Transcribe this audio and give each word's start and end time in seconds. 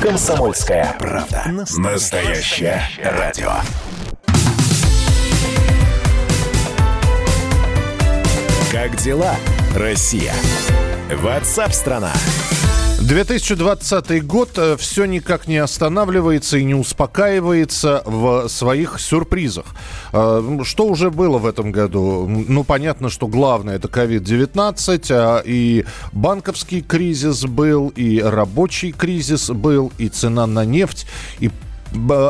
Комсомольская 0.00 0.94
правда. 0.98 1.42
Настоящее 1.76 2.82
радио. 3.02 3.50
Как 8.70 8.96
дела, 8.96 9.34
Россия? 9.74 10.34
Ватсап-страна! 11.10 12.12
2020 13.08 14.26
год 14.26 14.50
э, 14.58 14.76
все 14.76 15.06
никак 15.06 15.48
не 15.48 15.56
останавливается 15.56 16.58
и 16.58 16.64
не 16.64 16.74
успокаивается 16.74 18.02
в 18.04 18.48
своих 18.48 19.00
сюрпризах. 19.00 19.64
Э, 20.12 20.58
что 20.64 20.84
уже 20.84 21.10
было 21.10 21.38
в 21.38 21.46
этом 21.46 21.72
году? 21.72 22.28
Ну, 22.28 22.64
понятно, 22.64 23.08
что 23.08 23.26
главное 23.26 23.76
это 23.76 23.88
COVID-19, 23.88 25.06
а 25.10 25.42
и 25.42 25.86
банковский 26.12 26.82
кризис 26.82 27.46
был, 27.46 27.88
и 27.96 28.20
рабочий 28.20 28.92
кризис 28.92 29.48
был, 29.48 29.90
и 29.96 30.10
цена 30.10 30.46
на 30.46 30.66
нефть, 30.66 31.06
и 31.40 31.50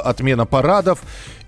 отмена 0.05 0.47
парадов 0.47 1.01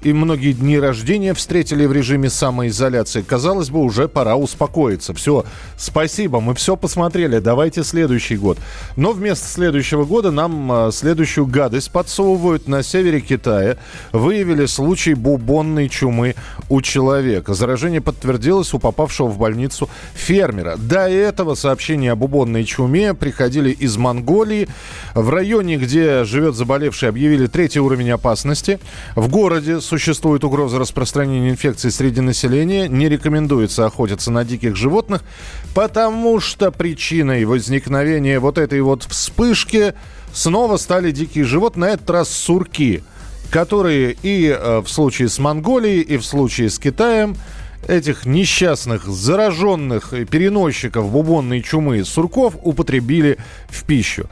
и 0.03 0.13
многие 0.13 0.53
дни 0.53 0.79
рождения 0.79 1.35
встретили 1.35 1.85
в 1.87 1.93
режиме 1.93 2.31
самоизоляции. 2.31 3.23
Казалось 3.23 3.71
бы, 3.71 3.81
уже 3.81 4.09
пора 4.09 4.37
успокоиться. 4.37 5.15
Все, 5.15 5.45
спасибо, 5.77 6.41
мы 6.41 6.55
все 6.55 6.77
посмотрели, 6.77 7.39
давайте 7.39 7.85
следующий 7.85 8.37
год. 8.37 8.59
Но 8.97 9.13
вместо 9.13 9.47
следующего 9.47 10.05
года 10.05 10.31
нам 10.31 10.73
а, 10.73 10.91
следующую 10.93 11.47
гадость 11.47 11.91
подсовывают. 11.91 12.69
На 12.69 12.83
севере 12.83 13.21
Китая 13.21 13.77
выявили 14.13 14.67
случай 14.67 15.15
бубонной 15.15 15.89
чумы 15.89 16.35
у 16.69 16.81
человека. 16.81 17.55
Заражение 17.55 18.01
подтвердилось 18.01 18.73
у 18.73 18.79
попавшего 18.79 19.29
в 19.29 19.39
больницу 19.39 19.89
фермера. 20.15 20.77
До 20.77 21.09
этого 21.09 21.55
сообщения 21.55 22.13
о 22.13 22.17
бубонной 22.17 22.65
чуме 22.65 23.15
приходили 23.15 23.71
из 23.71 23.97
Монголии. 23.97 24.69
В 25.15 25.29
районе, 25.31 25.77
где 25.77 26.25
живет 26.25 26.55
заболевший, 26.55 27.09
объявили 27.09 27.47
третий 27.47 27.81
уровень 27.81 28.11
опасности. 28.11 28.79
В 29.15 29.29
городе 29.29 29.81
существует 29.91 30.45
угроза 30.45 30.79
распространения 30.79 31.51
инфекции 31.51 31.89
среди 31.89 32.21
населения, 32.21 32.87
не 32.87 33.09
рекомендуется 33.09 33.87
охотиться 33.87 34.31
на 34.31 34.45
диких 34.45 34.77
животных, 34.77 35.23
потому 35.75 36.39
что 36.39 36.71
причиной 36.71 37.45
возникновения 37.45 38.39
вот 38.39 38.57
этой 38.57 38.81
вот 38.83 39.03
вспышки 39.03 39.95
снова 40.33 40.77
стали 40.77 41.11
дикие 41.11 41.45
животные, 41.45 41.81
на 41.81 41.95
этот 41.95 42.09
раз 42.09 42.29
сурки, 42.29 43.03
которые 43.51 44.17
и 44.23 44.47
э, 44.47 44.81
в 44.81 44.89
случае 44.89 45.29
с 45.29 45.41
Монголией, 45.41 46.03
и 46.03 46.19
в 46.19 46.25
случае 46.25 46.71
с 46.71 46.79
Китаем 46.79 47.37
этих 47.89 48.27
несчастных, 48.27 49.07
зараженных 49.07 50.11
переносчиков 50.31 51.11
бубонной 51.11 51.63
чумы 51.63 52.05
сурков 52.05 52.55
употребили 52.63 53.39
в 53.69 53.83
пищу. 53.85 54.29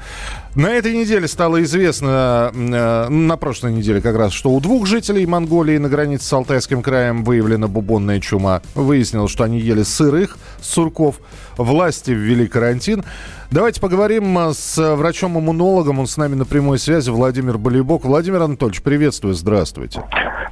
На 0.55 0.69
этой 0.71 0.95
неделе 0.95 1.29
стало 1.29 1.63
известно, 1.63 2.51
э, 2.53 3.09
на 3.09 3.37
прошлой 3.37 3.73
неделе 3.73 4.01
как 4.01 4.17
раз, 4.17 4.33
что 4.33 4.51
у 4.51 4.61
двух 4.61 4.87
жителей 4.87 5.27
Монголии 5.27 5.79
на 5.79 5.89
границе 5.89 6.25
с 6.25 6.33
Алтайским 6.33 6.83
краем 6.83 7.23
выявлена 7.23 7.69
бубонная 7.69 8.19
чума. 8.19 8.63
Выяснилось, 8.75 9.31
что 9.31 9.45
они 9.45 9.61
ели 9.61 9.83
сырых 9.83 10.39
сурков. 10.61 11.21
Власти 11.57 12.13
ввели 12.13 12.49
карантин. 12.49 13.05
Давайте 13.51 13.81
поговорим 13.81 14.37
э, 14.39 14.53
с 14.55 14.95
врачом-иммунологом. 14.97 16.01
Он 16.01 16.07
с 16.07 16.17
нами 16.17 16.35
на 16.35 16.45
прямой 16.45 16.79
связи, 16.79 17.11
Владимир 17.11 17.59
Болейбок. 17.59 18.05
Владимир 18.05 18.43
Анатольевич, 18.43 18.83
приветствую, 18.83 19.35
здравствуйте. 19.35 20.03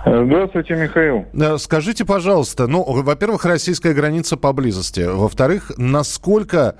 Здравствуйте, 0.05 0.77
Михаил. 0.77 1.25
Э, 1.33 1.59
скажите, 1.59 2.05
пожалуйста, 2.05 2.69
ну, 2.69 2.85
во-первых, 2.85 3.45
российская 3.45 3.93
граница 3.93 4.37
поблизости. 4.37 5.01
Во-вторых, 5.01 5.73
насколько 5.79 6.77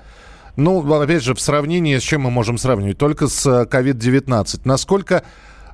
ну, 0.57 1.01
опять 1.01 1.23
же, 1.23 1.35
в 1.35 1.39
сравнении 1.39 1.97
с 1.97 2.01
чем 2.01 2.21
мы 2.21 2.31
можем 2.31 2.57
сравнивать? 2.57 2.97
Только 2.97 3.27
с 3.27 3.45
COVID-19. 3.45 4.57
Э, 4.57 4.61
Насколько 4.65 5.21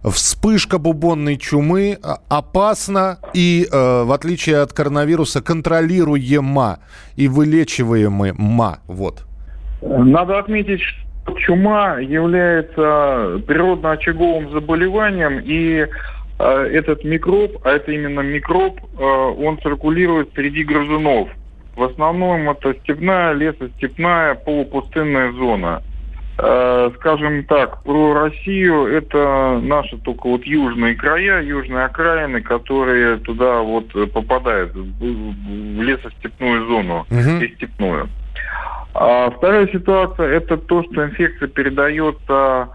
вспышка 0.04 0.78
бубонной 0.78 1.38
чумы 1.38 1.92
э, 1.92 2.08
опасна 2.28 3.18
и, 3.34 3.66
э, 3.72 4.04
в 4.04 4.12
отличие 4.12 4.58
от 4.58 4.74
коронавируса, 4.74 5.42
контролируема 5.42 6.80
и 7.16 7.30
вылечиваема? 7.30 8.80
Вот. 8.88 9.24
Надо 9.82 10.38
отметить, 10.38 10.82
что 10.82 11.40
чума 11.40 12.00
является 12.00 13.42
природно-очаговым 13.48 14.52
заболеванием, 14.52 15.40
и 15.40 15.88
э, 16.40 16.70
этот 16.74 17.06
микроб, 17.06 17.52
а 17.64 17.70
это 17.70 17.94
именно 17.94 18.20
микроб, 18.20 18.82
э, 19.00 19.02
он 19.02 19.62
циркулирует 19.62 20.32
среди 20.36 20.66
грызунов– 20.66 21.30
в 21.76 21.84
основном 21.84 22.50
это 22.50 22.74
степная, 22.82 23.34
лесостепная, 23.34 24.36
полупустынная 24.36 25.32
зона. 25.34 25.82
Э, 26.38 26.90
скажем 26.96 27.44
так, 27.46 27.84
про 27.84 28.14
Россию 28.14 28.88
это 28.88 29.60
наши 29.62 29.98
только 30.00 30.28
вот 30.28 30.44
южные 30.46 30.96
края, 30.96 31.42
южные 31.44 31.86
окраины, 31.86 32.42
которые 32.42 33.18
туда 33.18 33.62
вот 33.62 33.92
попадают, 34.12 34.74
в 34.74 35.82
лесостепную 35.82 36.66
зону 36.68 37.06
угу. 37.10 37.44
и 37.44 37.54
степную. 37.56 38.10
А 38.96 39.30
вторая 39.32 39.68
ситуация 39.68 40.28
это 40.38 40.58
то, 40.58 40.84
что 40.84 41.06
инфекция 41.06 41.48
передается 41.48 42.70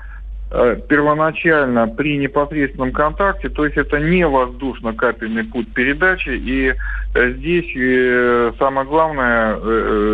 первоначально 0.51 1.89
при 1.89 2.17
непосредственном 2.17 2.93
контакте, 2.93 3.51
то 3.51 3.67
есть 3.67 3.77
это 3.77 3.99
не 3.99 4.27
воздушно-капельный 4.27 5.45
путь 5.45 5.73
передачи, 5.75 6.31
и 6.31 6.75
э, 7.15 7.33
здесь 7.33 7.71
э, 7.77 8.53
самое 8.59 8.87
главное 8.87 9.57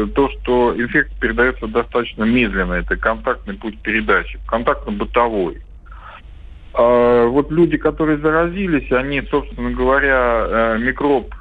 то, 0.08 0.30
что 0.30 0.74
инфекция 0.76 1.16
передается 1.20 1.68
достаточно 1.68 2.24
медленно, 2.24 2.74
это 2.74 2.96
контактный 2.96 3.54
путь 3.54 3.78
передачи, 3.82 4.40
контактно-бытовой. 4.48 5.58
А 6.74 7.26
вот 7.26 7.52
люди, 7.52 7.76
которые 7.76 8.18
заразились, 8.18 8.90
они, 8.90 9.22
собственно 9.30 9.70
говоря, 9.70 10.76
микроб, 10.80 11.32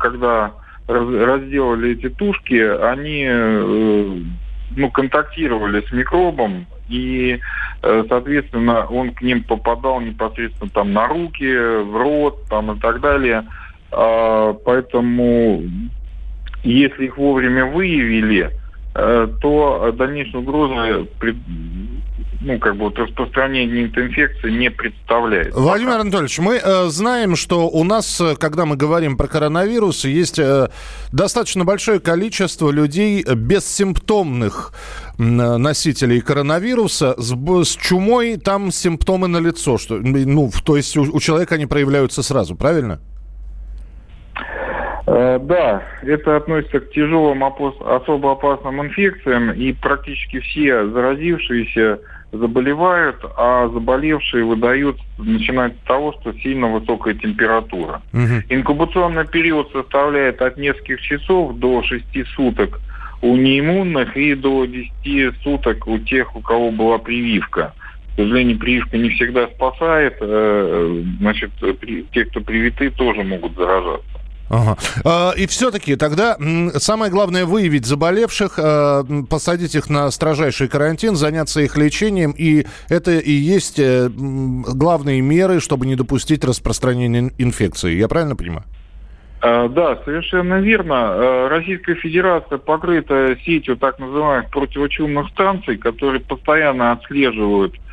когда 0.00 0.50
разделали 0.88 1.92
эти 1.92 2.08
тушки, 2.08 2.54
они 2.54 3.28
ну, 4.76 4.90
контактировали 4.90 5.86
с 5.86 5.92
микробом, 5.92 6.66
и, 6.92 7.40
э, 7.82 8.04
соответственно, 8.08 8.86
он 8.86 9.12
к 9.12 9.22
ним 9.22 9.42
попадал 9.42 10.00
непосредственно 10.00 10.70
там 10.70 10.92
на 10.92 11.06
руки, 11.06 11.46
в 11.46 11.96
рот, 11.96 12.44
там 12.48 12.72
и 12.72 12.80
так 12.80 13.00
далее. 13.00 13.44
А, 13.90 14.52
поэтому, 14.52 15.62
если 16.62 17.06
их 17.06 17.16
вовремя 17.16 17.66
выявили, 17.66 18.50
то 18.94 19.94
дальнейшая 19.96 20.42
угроза 20.42 21.06
ну, 22.44 22.58
как 22.58 22.76
бы 22.76 22.90
распространение 22.90 23.86
инфекции 23.86 24.50
не 24.50 24.70
представляет. 24.70 25.54
Владимир 25.54 25.92
Анатольевич, 25.92 26.38
мы 26.38 26.56
э, 26.56 26.88
знаем, 26.88 27.36
что 27.36 27.68
у 27.68 27.84
нас, 27.84 28.20
э, 28.20 28.34
когда 28.36 28.66
мы 28.66 28.76
говорим 28.76 29.16
про 29.16 29.28
коронавирус, 29.28 30.04
есть 30.04 30.38
э, 30.38 30.68
достаточно 31.12 31.64
большое 31.64 32.00
количество 32.00 32.70
людей 32.70 33.24
бессимптомных 33.24 34.72
э, 35.18 35.22
носителей 35.22 36.20
коронавируса 36.20 37.14
с, 37.16 37.32
с 37.32 37.76
чумой, 37.76 38.36
там 38.36 38.72
симптомы 38.72 39.28
на 39.28 39.38
лицо, 39.38 39.78
что, 39.78 39.98
ну, 39.98 40.50
то 40.64 40.76
есть 40.76 40.96
у, 40.96 41.02
у 41.02 41.20
человека 41.20 41.54
они 41.54 41.66
проявляются 41.66 42.22
сразу, 42.22 42.56
правильно? 42.56 43.00
Э, 45.06 45.38
да, 45.42 45.82
это 46.02 46.36
относится 46.36 46.80
к 46.80 46.90
тяжелым 46.92 47.42
особо 47.44 48.32
опасным 48.32 48.82
инфекциям, 48.82 49.52
и 49.52 49.72
практически 49.72 50.40
все 50.40 50.88
заразившиеся 50.88 51.98
заболевают, 52.32 53.16
а 53.36 53.68
заболевшие 53.68 54.44
выдают, 54.44 54.96
начинать 55.18 55.74
с 55.74 55.86
того, 55.86 56.14
что 56.20 56.32
сильно 56.34 56.68
высокая 56.68 57.14
температура. 57.14 58.00
Угу. 58.12 58.44
Инкубационный 58.48 59.26
период 59.26 59.70
составляет 59.72 60.40
от 60.40 60.56
нескольких 60.56 61.00
часов 61.02 61.56
до 61.56 61.82
6 61.82 62.04
суток 62.34 62.80
у 63.20 63.36
неиммунных 63.36 64.16
и 64.16 64.34
до 64.34 64.66
10 64.66 65.36
суток 65.42 65.86
у 65.86 65.98
тех, 65.98 66.34
у 66.34 66.40
кого 66.40 66.70
была 66.70 66.98
прививка. 66.98 67.74
К 68.12 68.16
сожалению, 68.16 68.58
прививка 68.58 68.98
не 68.98 69.10
всегда 69.10 69.46
спасает. 69.48 70.16
Э, 70.20 71.02
значит, 71.18 71.50
те, 72.12 72.24
кто 72.24 72.40
привиты, 72.40 72.90
тоже 72.90 73.22
могут 73.22 73.56
заражаться. 73.56 74.11
Ага. 74.52 74.76
А, 75.02 75.32
и 75.34 75.46
все-таки 75.46 75.96
тогда 75.96 76.36
самое 76.74 77.10
главное 77.10 77.46
выявить 77.46 77.86
заболевших, 77.86 78.58
а, 78.58 79.02
посадить 79.28 79.74
их 79.74 79.88
на 79.88 80.10
строжайший 80.10 80.68
карантин, 80.68 81.16
заняться 81.16 81.62
их 81.62 81.78
лечением. 81.78 82.34
И 82.36 82.66
это 82.90 83.12
и 83.12 83.32
есть 83.32 83.78
э, 83.78 84.10
главные 84.10 85.22
меры, 85.22 85.58
чтобы 85.58 85.86
не 85.86 85.96
допустить 85.96 86.44
распространения 86.44 87.32
инфекции. 87.38 87.94
Я 87.94 88.08
правильно 88.08 88.36
понимаю? 88.36 88.64
А, 89.40 89.68
да, 89.68 89.98
совершенно 90.04 90.60
верно. 90.60 91.48
Российская 91.48 91.94
Федерация 91.94 92.58
покрыта 92.58 93.34
сетью 93.46 93.78
так 93.78 93.98
называемых 93.98 94.50
противочумных 94.50 95.30
станций, 95.30 95.78
которые 95.78 96.20
постоянно 96.20 96.92
отслеживают 96.92 97.74
Э, 97.74 97.91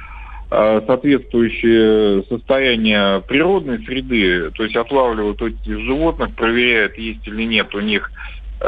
соответствующее 0.49 2.23
состояние 2.23 3.21
природной 3.27 3.83
среды, 3.85 4.49
то 4.51 4.63
есть 4.63 4.75
отлавливают 4.75 5.41
этих 5.41 5.79
животных, 5.79 6.35
проверяют, 6.35 6.97
есть 6.97 7.27
или 7.27 7.43
нет 7.43 7.73
у 7.75 7.79
них 7.79 8.11
э, 8.59 8.65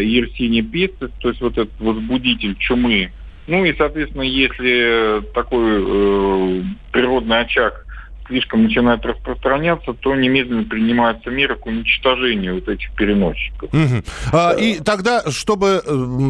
Yersinia 0.00 0.62
pestis, 0.62 1.10
то 1.18 1.28
есть 1.28 1.40
вот 1.40 1.58
этот 1.58 1.80
возбудитель 1.80 2.56
чумы, 2.56 3.10
Ну 3.46 3.64
и, 3.64 3.74
соответственно, 3.76 4.22
если 4.22 5.22
такой 5.34 5.82
э, 5.84 6.62
природный 6.92 7.40
очаг 7.40 7.83
слишком 8.26 8.64
начинает 8.64 9.04
распространяться, 9.04 9.92
то 9.92 10.14
немедленно 10.14 10.64
принимаются 10.64 11.30
меры 11.30 11.56
к 11.56 11.66
уничтожению 11.66 12.56
вот 12.56 12.68
этих 12.68 12.92
переносчиков. 12.94 13.72
Угу. 13.72 14.02
А, 14.32 14.52
и 14.52 14.80
тогда, 14.80 15.22
чтобы, 15.30 15.82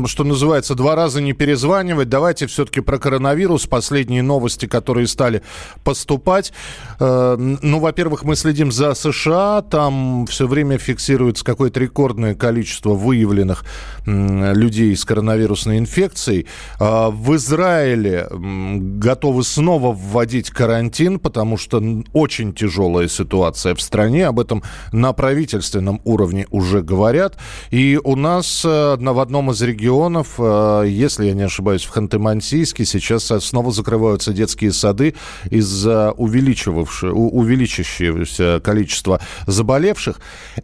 что 0.06 0.24
называется, 0.24 0.74
два 0.74 0.94
раза 0.94 1.20
не 1.20 1.32
перезванивать, 1.32 2.08
давайте 2.08 2.46
все-таки 2.46 2.80
про 2.80 2.98
коронавирус, 2.98 3.66
последние 3.66 4.22
новости, 4.22 4.66
которые 4.66 5.06
стали 5.06 5.42
поступать. 5.84 6.52
Э, 6.98 7.36
ну, 7.38 7.78
во-первых, 7.78 8.24
мы 8.24 8.36
следим 8.36 8.72
за 8.72 8.94
США, 8.94 9.62
там 9.62 10.26
все 10.26 10.46
время 10.46 10.78
фиксируется 10.78 11.44
какое-то 11.44 11.80
рекордное 11.80 12.34
количество 12.34 12.90
выявленных 12.94 13.64
людей 14.06 14.96
с 14.96 15.04
коронавирусной 15.04 15.78
инфекцией. 15.78 16.46
А 16.78 17.10
в 17.10 17.34
Израиле 17.36 18.28
готовы 18.30 19.44
снова 19.44 19.92
вводить 19.92 20.50
карантин, 20.50 21.18
потому 21.18 21.56
что 21.56 21.80
очень 22.12 22.52
тяжелая 22.52 23.08
ситуация 23.08 23.74
в 23.74 23.80
стране. 23.80 24.26
Об 24.26 24.38
этом 24.40 24.62
на 24.92 25.12
правительственном 25.12 26.00
уровне 26.04 26.46
уже 26.50 26.82
говорят. 26.82 27.36
И 27.70 27.98
у 28.02 28.16
нас 28.16 28.64
э, 28.64 28.96
в 28.98 29.20
одном 29.20 29.50
из 29.50 29.60
регионов, 29.62 30.34
э, 30.38 30.84
если 30.88 31.26
я 31.26 31.34
не 31.34 31.42
ошибаюсь, 31.42 31.84
в 31.84 31.96
Ханты-Мансийске 31.96 32.84
сейчас 32.84 33.32
снова 33.40 33.70
закрываются 33.70 34.32
детские 34.32 34.72
сады 34.72 35.14
из-за 35.50 36.12
увеличившегося 36.12 38.60
количества 38.60 39.20
заболевших. 39.46 40.20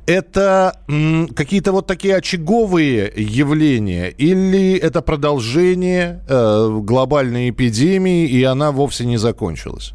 Это 0.07 0.81
какие-то 1.35 1.73
вот 1.73 1.87
такие 1.87 2.17
очаговые 2.17 3.13
явления 3.17 4.09
или 4.09 4.75
это 4.75 5.03
продолжение 5.03 6.25
э, 6.29 6.81
глобальной 6.83 7.51
эпидемии, 7.51 8.27
и 8.27 8.43
она 8.45 8.73
вовсе 8.73 9.07
не 9.07 9.17
закончилась? 9.17 9.95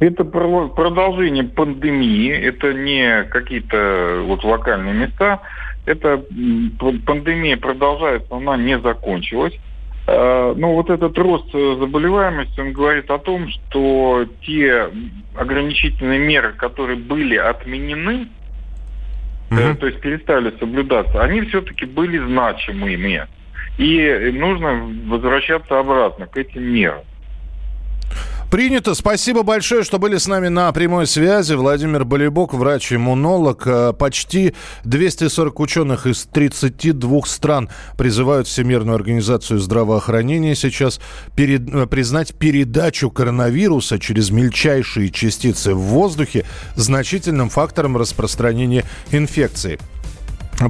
Это 0.00 0.24
продолжение 0.24 1.44
пандемии, 1.44 2.30
это 2.30 2.72
не 2.72 3.24
какие-то 3.24 4.22
вот 4.26 4.44
локальные 4.44 4.94
места. 4.94 5.40
Это 5.86 6.22
пандемия 7.04 7.56
продолжается, 7.56 8.34
она 8.34 8.56
не 8.56 8.78
закончилась. 8.78 9.54
А, 10.06 10.54
но 10.54 10.74
вот 10.74 10.90
этот 10.90 11.16
рост 11.18 11.50
заболеваемости, 11.52 12.60
он 12.60 12.72
говорит 12.72 13.10
о 13.10 13.18
том, 13.18 13.48
что 13.48 14.26
те 14.42 14.90
ограничительные 15.34 16.18
меры, 16.18 16.52
которые 16.52 16.96
были 16.96 17.36
отменены, 17.36 18.28
угу. 19.50 19.74
то 19.78 19.86
есть 19.86 20.00
перестали 20.00 20.54
соблюдаться, 20.58 21.22
они 21.22 21.42
все-таки 21.42 21.86
были 21.86 22.18
значимыми. 22.18 23.26
И 23.76 24.30
нужно 24.32 24.88
возвращаться 25.06 25.80
обратно 25.80 26.26
к 26.26 26.36
этим 26.36 26.62
мерам. 26.62 27.02
Принято. 28.54 28.94
Спасибо 28.94 29.42
большое, 29.42 29.82
что 29.82 29.98
были 29.98 30.16
с 30.16 30.28
нами 30.28 30.46
на 30.46 30.70
прямой 30.70 31.08
связи. 31.08 31.54
Владимир 31.54 32.04
Болебок, 32.04 32.54
врач-иммунолог. 32.54 33.66
Э, 33.66 33.92
почти 33.92 34.54
240 34.84 35.58
ученых 35.58 36.06
из 36.06 36.28
32 36.32 37.22
стран 37.26 37.68
призывают 37.98 38.46
Всемирную 38.46 38.94
организацию 38.94 39.58
здравоохранения 39.58 40.54
сейчас 40.54 41.00
перед, 41.34 41.68
э, 41.68 41.88
признать 41.88 42.32
передачу 42.36 43.10
коронавируса 43.10 43.98
через 43.98 44.30
мельчайшие 44.30 45.10
частицы 45.10 45.74
в 45.74 45.80
воздухе 45.80 46.44
значительным 46.76 47.48
фактором 47.50 47.96
распространения 47.96 48.84
инфекции. 49.10 49.80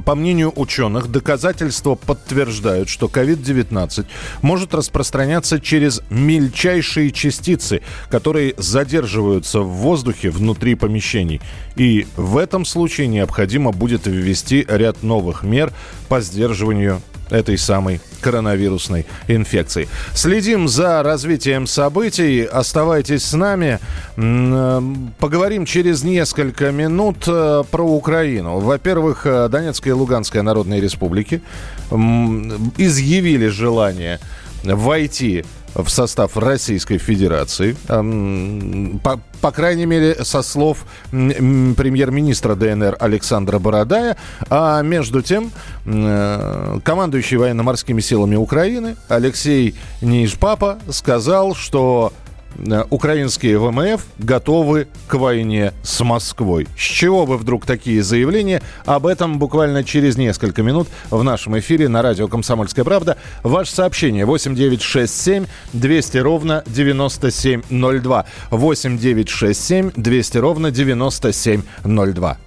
По 0.04 0.14
мнению 0.14 0.52
ученых, 0.56 1.08
доказательства 1.10 1.94
подтверждают, 1.94 2.88
что 2.88 3.06
COVID-19 3.06 4.06
может 4.42 4.74
распространяться 4.74 5.60
через 5.60 6.02
мельчайшие 6.10 7.10
частицы, 7.10 7.82
которые 8.08 8.54
задерживаются 8.56 9.60
в 9.60 9.68
воздухе 9.68 10.30
внутри 10.30 10.74
помещений. 10.74 11.40
И 11.76 12.06
в 12.16 12.38
этом 12.38 12.64
случае 12.64 13.08
необходимо 13.08 13.72
будет 13.72 14.06
ввести 14.06 14.64
ряд 14.68 15.02
новых 15.02 15.42
мер 15.42 15.72
по 16.08 16.20
сдерживанию 16.20 17.02
этой 17.30 17.58
самой 17.58 18.00
коронавирусной 18.24 19.04
инфекции. 19.28 19.86
Следим 20.14 20.66
за 20.66 21.02
развитием 21.02 21.66
событий. 21.66 22.42
Оставайтесь 22.44 23.22
с 23.22 23.34
нами. 23.34 23.78
Э, 24.16 24.80
поговорим 25.18 25.66
через 25.66 26.02
несколько 26.04 26.72
минут 26.72 27.24
э, 27.26 27.64
про 27.70 27.86
Украину. 27.86 28.60
Во-первых, 28.60 29.26
э, 29.26 29.48
Донецкая 29.50 29.92
и 29.92 29.96
Луганская 29.96 30.42
народные 30.42 30.80
республики 30.80 31.42
изъявили 32.78 33.48
желание 33.48 34.20
войти 34.64 35.44
в 35.74 35.88
состав 35.88 36.36
Российской 36.36 36.98
Федерации. 36.98 37.76
По, 37.86 39.20
по 39.40 39.50
крайней 39.50 39.86
мере, 39.86 40.24
со 40.24 40.42
слов 40.42 40.84
премьер-министра 41.10 42.54
ДНР 42.54 42.96
Александра 43.00 43.58
Бородая. 43.58 44.16
А 44.50 44.82
между 44.82 45.22
тем, 45.22 45.50
э, 45.84 46.78
командующий 46.84 47.36
военно-морскими 47.36 48.00
силами 48.00 48.36
Украины 48.36 48.96
Алексей 49.08 49.74
Нижпапа 50.00 50.78
сказал, 50.90 51.54
что 51.54 52.12
украинские 52.90 53.58
ВМФ 53.58 54.02
готовы 54.18 54.88
к 55.06 55.14
войне 55.14 55.72
с 55.82 56.02
Москвой. 56.04 56.66
С 56.76 56.80
чего 56.80 57.24
вы 57.24 57.36
вдруг 57.36 57.66
такие 57.66 58.02
заявления? 58.02 58.62
Об 58.84 59.06
этом 59.06 59.38
буквально 59.38 59.84
через 59.84 60.16
несколько 60.16 60.62
минут 60.62 60.88
в 61.10 61.22
нашем 61.22 61.58
эфире 61.58 61.88
на 61.88 62.02
радио 62.02 62.28
«Комсомольская 62.28 62.84
правда». 62.84 63.16
Ваше 63.42 63.72
сообщение 63.72 64.24
8967 64.24 65.46
200 65.72 66.18
ровно 66.18 66.62
9702. 66.66 68.26
8967 68.50 69.90
200 69.96 70.38
ровно 70.38 70.70
9702. 70.70 72.38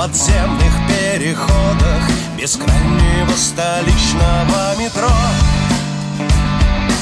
Подземных 0.00 0.72
переходах 0.88 2.02
Бескрайнего 2.36 3.36
столичного 3.36 4.76
метро. 4.78 5.12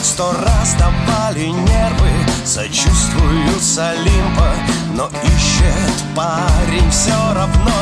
Сто 0.03 0.33
раз 0.33 0.75
давали 0.75 1.47
нервы, 1.47 2.11
сочувствую 2.45 3.61
с 3.61 3.79
Олимпа 3.79 4.53
Но 4.95 5.09
ищет 5.23 5.95
парень 6.17 6.91
все 6.91 7.15
равно. 7.35 7.81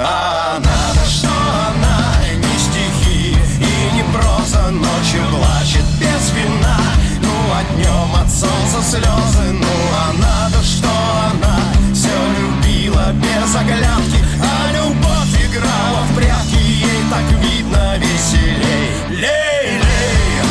А 0.00 0.58
надо, 0.58 1.08
что 1.08 1.28
она 1.28 2.16
не 2.34 2.58
стихи 2.58 3.36
и 3.60 3.94
не 3.94 4.02
проза 4.12 4.70
Ночью 4.70 5.22
плачет 5.30 5.84
без 6.00 6.30
вина 6.32 6.83
днем 7.62 8.14
от 8.14 8.30
солнца 8.30 8.82
слезы 8.82 9.52
Ну 9.52 9.74
а 9.92 10.12
надо, 10.14 10.62
что 10.62 10.88
она 11.32 11.58
все 11.92 12.10
любила 12.38 13.12
без 13.12 13.54
оглядки. 13.54 14.18
А 14.40 14.72
любовь 14.72 15.34
играла 15.44 16.02
в 16.10 16.16
прятки 16.16 16.56
Ей 16.56 17.02
так 17.10 17.30
видно 17.40 17.96
веселей. 17.98 18.94
Лей-лей 19.10 20.42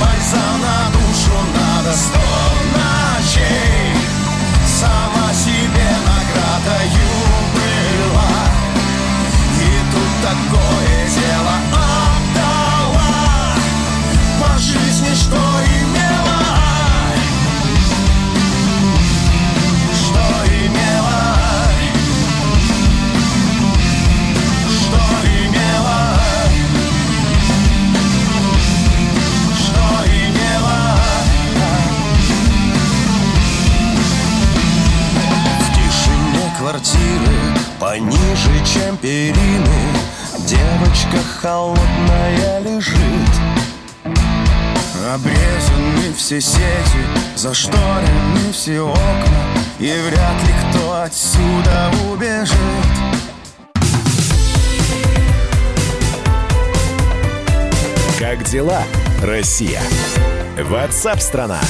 Бальзам 0.00 0.60
на 0.60 0.90
душу 0.92 1.36
надо 1.54 1.96
сто 1.96 2.45
перины 39.06 39.92
Девочка 40.48 41.18
холодная 41.40 42.58
лежит 42.58 42.98
Обрезаны 45.14 46.12
все 46.16 46.40
сети, 46.40 47.04
зашторены 47.36 48.52
все 48.52 48.80
окна 48.80 49.44
И 49.78 49.92
вряд 50.08 50.42
ли 50.42 50.54
кто 50.72 51.02
отсюда 51.02 51.92
убежит 52.10 52.58
Как 58.18 58.42
дела, 58.42 58.82
Россия? 59.22 59.82
Ватсап-страна! 60.58 61.60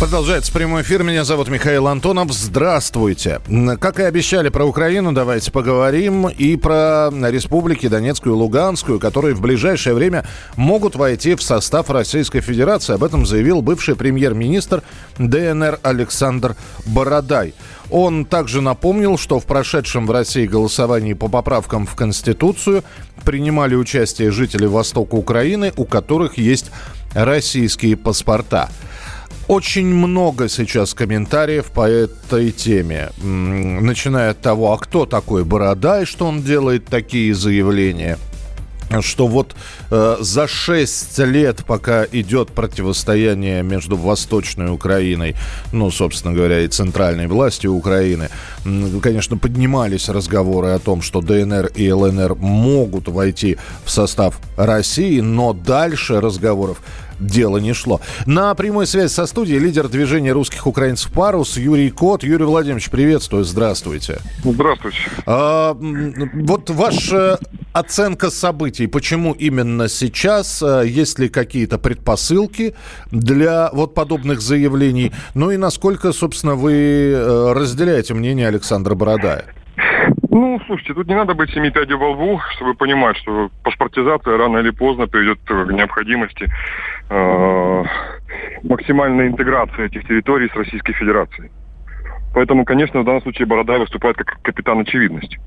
Продолжается 0.00 0.50
прямой 0.50 0.80
эфир. 0.80 1.02
Меня 1.02 1.24
зовут 1.24 1.48
Михаил 1.48 1.86
Антонов. 1.86 2.32
Здравствуйте. 2.32 3.42
Как 3.78 4.00
и 4.00 4.02
обещали 4.02 4.48
про 4.48 4.64
Украину, 4.64 5.12
давайте 5.12 5.52
поговорим 5.52 6.26
и 6.26 6.56
про 6.56 7.10
республики 7.28 7.86
Донецкую 7.86 8.34
и 8.34 8.38
Луганскую, 8.38 8.98
которые 8.98 9.34
в 9.34 9.42
ближайшее 9.42 9.94
время 9.94 10.24
могут 10.56 10.96
войти 10.96 11.34
в 11.34 11.42
состав 11.42 11.90
Российской 11.90 12.40
Федерации. 12.40 12.94
Об 12.94 13.04
этом 13.04 13.26
заявил 13.26 13.60
бывший 13.60 13.94
премьер-министр 13.94 14.82
ДНР 15.18 15.80
Александр 15.82 16.56
Бородай. 16.86 17.52
Он 17.90 18.24
также 18.24 18.62
напомнил, 18.62 19.18
что 19.18 19.38
в 19.38 19.44
прошедшем 19.44 20.06
в 20.06 20.12
России 20.12 20.46
голосовании 20.46 21.12
по 21.12 21.28
поправкам 21.28 21.86
в 21.86 21.94
Конституцию 21.94 22.84
принимали 23.22 23.74
участие 23.74 24.30
жители 24.30 24.64
Востока 24.64 25.16
Украины, 25.16 25.74
у 25.76 25.84
которых 25.84 26.38
есть 26.38 26.70
российские 27.12 27.98
паспорта. 27.98 28.70
Очень 29.50 29.92
много 29.92 30.48
сейчас 30.48 30.94
комментариев 30.94 31.72
по 31.72 31.88
этой 31.88 32.52
теме. 32.52 33.10
Начиная 33.20 34.30
от 34.30 34.40
того, 34.40 34.72
а 34.72 34.78
кто 34.78 35.06
такой 35.06 35.42
Бородай, 35.44 36.04
что 36.04 36.26
он 36.26 36.42
делает 36.42 36.84
такие 36.86 37.34
заявления– 37.34 38.16
что 39.00 39.28
вот 39.28 39.54
э, 39.90 40.16
за 40.20 40.48
6 40.48 41.18
лет, 41.20 41.64
пока 41.64 42.04
идет 42.04 42.50
противостояние 42.50 43.62
между 43.62 43.96
Восточной 43.96 44.72
Украиной, 44.72 45.36
ну, 45.72 45.90
собственно 45.90 46.34
говоря, 46.34 46.60
и 46.60 46.68
центральной 46.68 47.28
властью 47.28 47.72
Украины, 47.72 48.28
конечно, 49.02 49.36
поднимались 49.36 50.08
разговоры 50.08 50.70
о 50.70 50.78
том, 50.78 51.02
что 51.02 51.20
ДНР 51.20 51.66
и 51.76 51.90
ЛНР 51.90 52.34
могут 52.34 53.08
войти 53.08 53.58
в 53.84 53.90
состав 53.90 54.40
России, 54.56 55.20
но 55.20 55.52
дальше 55.52 56.20
разговоров 56.20 56.78
дело 57.20 57.58
не 57.58 57.72
шло. 57.74 58.00
На 58.26 58.54
прямой 58.54 58.86
связи 58.86 59.12
со 59.12 59.26
студией 59.26 59.58
лидер 59.58 59.88
движения 59.88 60.32
русских 60.32 60.66
украинцев 60.66 61.12
«Парус» 61.12 61.56
Юрий 61.56 61.90
Кот. 61.90 62.24
Юрий 62.24 62.44
Владимирович, 62.44 62.90
приветствую, 62.90 63.44
здравствуйте. 63.44 64.18
Здравствуйте. 64.42 64.98
А, 65.26 65.76
вот 65.78 66.70
ваша 66.70 67.38
оценка 67.72 68.30
событий. 68.30 68.86
Почему 68.86 69.32
именно 69.32 69.88
сейчас? 69.88 70.62
А, 70.62 70.82
есть 70.82 71.18
ли 71.18 71.28
какие-то 71.28 71.78
предпосылки 71.78 72.74
для 73.10 73.70
вот 73.72 73.94
подобных 73.94 74.40
заявлений? 74.40 75.12
Ну 75.34 75.50
и 75.50 75.56
насколько, 75.56 76.12
собственно, 76.12 76.54
вы 76.54 76.72
э, 77.12 77.52
разделяете 77.52 78.14
мнение 78.14 78.48
Александра 78.48 78.94
Бородая? 78.94 79.44
Ну, 80.32 80.60
слушайте, 80.66 80.94
тут 80.94 81.08
не 81.08 81.16
надо 81.16 81.34
быть 81.34 81.50
семи 81.50 81.70
пядей 81.70 81.96
во 81.96 82.10
лбу, 82.10 82.40
чтобы 82.54 82.74
понимать, 82.74 83.16
что 83.16 83.50
паспортизация 83.64 84.38
рано 84.38 84.58
или 84.58 84.70
поздно 84.70 85.08
приведет 85.08 85.40
к 85.44 85.50
необходимости 85.72 86.48
э, 87.10 87.84
максимальной 88.62 89.26
интеграции 89.26 89.86
этих 89.86 90.06
территорий 90.06 90.48
с 90.48 90.54
Российской 90.54 90.92
Федерацией. 90.92 91.50
Поэтому, 92.32 92.64
конечно, 92.64 93.00
в 93.00 93.04
данном 93.04 93.22
случае 93.22 93.46
Бородай 93.46 93.80
выступает 93.80 94.18
как 94.18 94.40
капитан 94.42 94.78
очевидности. 94.78 95.40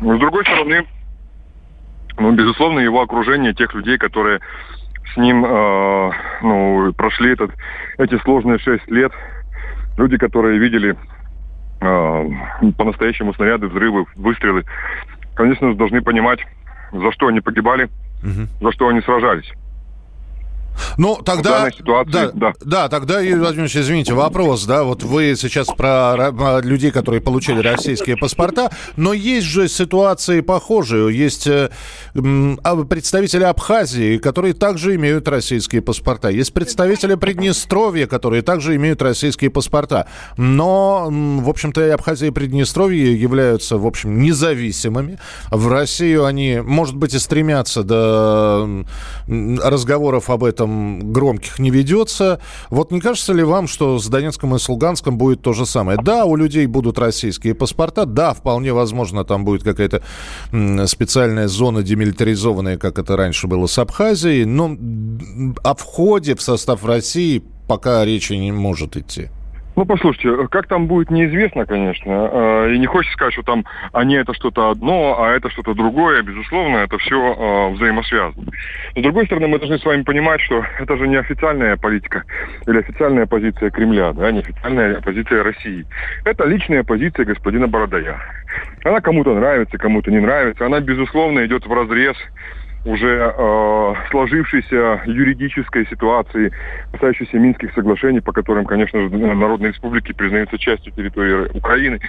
Но, 0.00 0.16
с 0.16 0.20
другой 0.20 0.44
стороны, 0.44 0.86
ну, 2.16 2.30
безусловно, 2.30 2.78
его 2.78 3.02
окружение 3.02 3.54
тех 3.54 3.74
людей, 3.74 3.98
которые 3.98 4.38
с 5.12 5.16
ним 5.16 5.44
э, 5.44 6.10
ну, 6.42 6.92
прошли 6.92 7.32
этот, 7.32 7.50
эти 7.98 8.16
сложные 8.18 8.60
шесть 8.60 8.88
лет, 8.88 9.10
люди, 9.96 10.16
которые 10.16 10.60
видели 10.60 10.94
по-настоящему 12.76 13.34
снаряды, 13.34 13.66
взрывы, 13.68 14.06
выстрелы, 14.16 14.64
конечно, 15.34 15.74
должны 15.74 16.02
понимать, 16.02 16.40
за 16.92 17.12
что 17.12 17.28
они 17.28 17.40
погибали, 17.40 17.84
угу. 18.22 18.46
за 18.60 18.72
что 18.72 18.88
они 18.88 19.00
сражались. 19.00 19.52
Ну, 20.98 21.18
тогда... 21.24 21.70
Ситуации, 21.70 22.12
да, 22.12 22.30
да. 22.34 22.52
да, 22.64 22.88
тогда, 22.88 23.20
Юрий 23.20 23.40
Владимирович, 23.40 23.76
извините, 23.76 24.14
вопрос, 24.14 24.64
да, 24.64 24.84
вот 24.84 25.02
вы 25.02 25.34
сейчас 25.36 25.68
про 25.68 26.30
людей, 26.62 26.90
которые 26.90 27.20
получили 27.20 27.60
российские 27.60 28.16
паспорта, 28.16 28.70
но 28.96 29.12
есть 29.12 29.46
же 29.46 29.68
ситуации 29.68 30.40
похожие. 30.40 31.16
Есть 31.16 31.46
э, 31.46 31.70
а, 32.14 32.84
представители 32.84 33.44
Абхазии, 33.44 34.18
которые 34.18 34.54
также 34.54 34.94
имеют 34.96 35.28
российские 35.28 35.82
паспорта. 35.82 36.28
Есть 36.28 36.52
представители 36.52 37.14
Приднестровья, 37.14 38.06
которые 38.06 38.42
также 38.42 38.76
имеют 38.76 39.02
российские 39.02 39.50
паспорта. 39.50 40.06
Но, 40.36 41.08
в 41.10 41.48
общем-то, 41.48 41.86
и 41.86 41.90
Абхазия 41.90 42.28
и 42.28 42.32
Приднестровье 42.32 43.14
являются, 43.14 43.78
в 43.78 43.86
общем, 43.86 44.20
независимыми. 44.20 45.18
В 45.50 45.68
Россию 45.68 46.24
они, 46.24 46.60
может 46.62 46.96
быть, 46.96 47.14
и 47.14 47.18
стремятся 47.18 47.82
до 47.82 48.84
разговоров 49.26 50.30
об 50.30 50.44
этом 50.44 50.61
этом 50.62 51.12
громких 51.12 51.58
не 51.58 51.70
ведется. 51.70 52.40
Вот 52.70 52.90
не 52.90 53.00
кажется 53.00 53.32
ли 53.32 53.42
вам, 53.42 53.66
что 53.68 53.98
с 53.98 54.06
Донецком 54.08 54.54
и 54.54 54.58
с 54.58 54.68
Луганском 54.68 55.18
будет 55.18 55.42
то 55.42 55.52
же 55.52 55.66
самое? 55.66 55.98
Да, 56.02 56.24
у 56.24 56.36
людей 56.36 56.66
будут 56.66 56.98
российские 56.98 57.54
паспорта, 57.54 58.06
да, 58.06 58.32
вполне 58.34 58.72
возможно, 58.72 59.24
там 59.24 59.44
будет 59.44 59.62
какая-то 59.62 60.02
специальная 60.86 61.48
зона 61.48 61.82
демилитаризованная, 61.82 62.78
как 62.78 62.98
это 62.98 63.16
раньше 63.16 63.46
было 63.46 63.66
с 63.66 63.78
Абхазией, 63.78 64.44
но 64.44 64.76
о 65.62 65.74
входе 65.74 66.34
в 66.34 66.42
состав 66.42 66.84
России 66.84 67.42
пока 67.66 68.04
речи 68.04 68.32
не 68.34 68.52
может 68.52 68.96
идти. 68.96 69.28
Ну, 69.74 69.86
послушайте, 69.86 70.48
как 70.48 70.66
там 70.66 70.86
будет, 70.86 71.10
неизвестно, 71.10 71.64
конечно. 71.64 72.12
А, 72.12 72.68
и 72.68 72.78
не 72.78 72.86
хочется 72.86 73.14
сказать, 73.14 73.32
что 73.32 73.42
там 73.42 73.64
они 73.92 74.14
это 74.16 74.34
что-то 74.34 74.70
одно, 74.70 75.16
а 75.18 75.30
это 75.32 75.50
что-то 75.50 75.74
другое. 75.74 76.22
Безусловно, 76.22 76.78
это 76.78 76.98
все 76.98 77.16
а, 77.16 77.70
взаимосвязано. 77.70 78.50
С 78.94 79.02
другой 79.02 79.26
стороны, 79.26 79.48
мы 79.48 79.58
должны 79.58 79.78
с 79.78 79.84
вами 79.84 80.02
понимать, 80.02 80.40
что 80.42 80.64
это 80.78 80.96
же 80.96 81.08
не 81.08 81.16
официальная 81.16 81.76
политика 81.76 82.24
или 82.66 82.78
официальная 82.78 83.26
позиция 83.26 83.70
Кремля, 83.70 84.12
да, 84.12 84.30
не 84.30 84.40
официальная 84.40 85.00
позиция 85.00 85.42
России. 85.42 85.86
Это 86.24 86.44
личная 86.44 86.84
позиция 86.84 87.24
господина 87.24 87.66
Бородая. 87.66 88.18
Она 88.84 89.00
кому-то 89.00 89.34
нравится, 89.34 89.78
кому-то 89.78 90.10
не 90.10 90.20
нравится. 90.20 90.66
Она, 90.66 90.80
безусловно, 90.80 91.46
идет 91.46 91.66
в 91.66 91.72
разрез 91.72 92.16
уже 92.84 93.32
э, 93.36 93.94
сложившейся 94.10 95.02
юридической 95.06 95.86
ситуации, 95.86 96.52
касающейся 96.92 97.38
Минских 97.38 97.72
соглашений, 97.74 98.20
по 98.20 98.32
которым, 98.32 98.64
конечно 98.64 99.00
же, 99.00 99.16
народные 99.16 99.72
республики 99.72 100.12
признаются 100.12 100.58
частью 100.58 100.92
территории 100.92 101.48
Украины. 101.56 102.00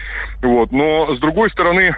Вот. 0.42 0.72
Но, 0.72 1.16
с 1.16 1.20
другой 1.20 1.50
стороны, 1.52 1.96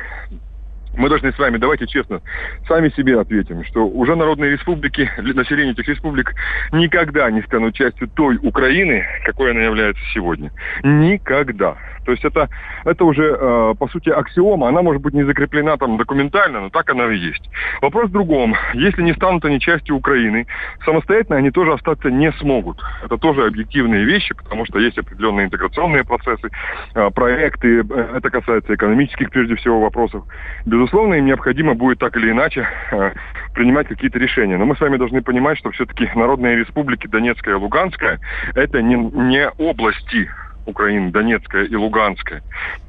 мы 0.97 1.09
должны 1.09 1.31
с 1.31 1.37
вами, 1.37 1.57
давайте 1.57 1.87
честно, 1.87 2.21
сами 2.67 2.89
себе 2.89 3.19
ответим, 3.19 3.63
что 3.65 3.85
уже 3.85 4.15
народные 4.15 4.51
республики, 4.51 5.09
население 5.17 5.73
этих 5.73 5.87
республик 5.87 6.33
никогда 6.71 7.29
не 7.31 7.41
станут 7.43 7.75
частью 7.75 8.07
той 8.09 8.37
Украины, 8.41 9.05
какой 9.25 9.51
она 9.51 9.61
является 9.61 10.01
сегодня. 10.13 10.51
Никогда. 10.83 11.75
То 12.05 12.11
есть 12.11 12.23
это, 12.23 12.49
это 12.85 13.03
уже, 13.03 13.37
э, 13.39 13.73
по 13.77 13.87
сути, 13.87 14.09
аксиома. 14.09 14.69
Она 14.69 14.81
может 14.81 15.01
быть 15.01 15.13
не 15.13 15.23
закреплена 15.23 15.77
там 15.77 15.97
документально, 15.97 16.61
но 16.61 16.69
так 16.69 16.89
она 16.89 17.11
и 17.11 17.17
есть. 17.17 17.49
Вопрос 17.81 18.09
в 18.09 18.11
другом. 18.13 18.55
Если 18.73 19.01
не 19.01 19.13
станут 19.13 19.43
они 19.45 19.59
частью 19.59 19.95
Украины, 19.95 20.45
самостоятельно 20.85 21.37
они 21.37 21.51
тоже 21.51 21.73
остаться 21.73 22.09
не 22.09 22.31
смогут. 22.33 22.81
Это 23.03 23.17
тоже 23.17 23.47
объективные 23.47 24.05
вещи, 24.05 24.33
потому 24.35 24.65
что 24.65 24.79
есть 24.79 24.97
определенные 24.97 25.47
интеграционные 25.47 26.03
процессы, 26.03 26.49
э, 26.93 27.09
проекты. 27.09 27.81
Э, 27.81 28.17
это 28.17 28.29
касается 28.29 28.75
экономических, 28.75 29.31
прежде 29.31 29.55
всего, 29.55 29.81
вопросов. 29.81 30.23
Безусловно, 30.65 31.15
им 31.15 31.25
необходимо 31.25 31.73
будет 31.73 31.99
так 31.99 32.15
или 32.17 32.31
иначе 32.31 32.67
э, 32.91 33.11
принимать 33.53 33.87
какие-то 33.87 34.19
решения. 34.19 34.57
Но 34.57 34.65
мы 34.65 34.75
с 34.75 34.79
вами 34.79 34.97
должны 34.97 35.21
понимать, 35.21 35.57
что 35.57 35.71
все-таки 35.71 36.09
народные 36.15 36.55
республики 36.57 37.07
Донецкая 37.07 37.55
и 37.55 37.57
Луганская 37.57 38.19
это 38.53 38.81
не, 38.81 38.95
не 38.95 39.49
области 39.57 40.29
Украины, 40.65 41.11
Донецкая 41.11 41.65
и 41.65 41.75
Луганская. 41.75 42.41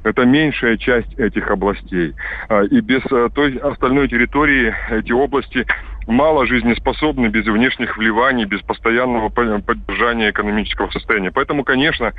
Это 0.03 0.25
меньшая 0.25 0.77
часть 0.77 1.13
этих 1.19 1.49
областей. 1.49 2.13
А, 2.49 2.63
и 2.63 2.79
без 2.81 3.01
э, 3.11 3.29
той 3.33 3.57
остальной 3.57 4.07
территории 4.07 4.73
эти 4.89 5.11
области 5.11 5.65
мало 6.07 6.45
жизнеспособны 6.45 7.27
без 7.27 7.45
внешних 7.45 7.97
вливаний, 7.97 8.45
без 8.45 8.61
постоянного 8.61 9.29
поддержания 9.29 10.31
экономического 10.31 10.89
состояния. 10.89 11.31
Поэтому, 11.31 11.63
конечно, 11.63 12.13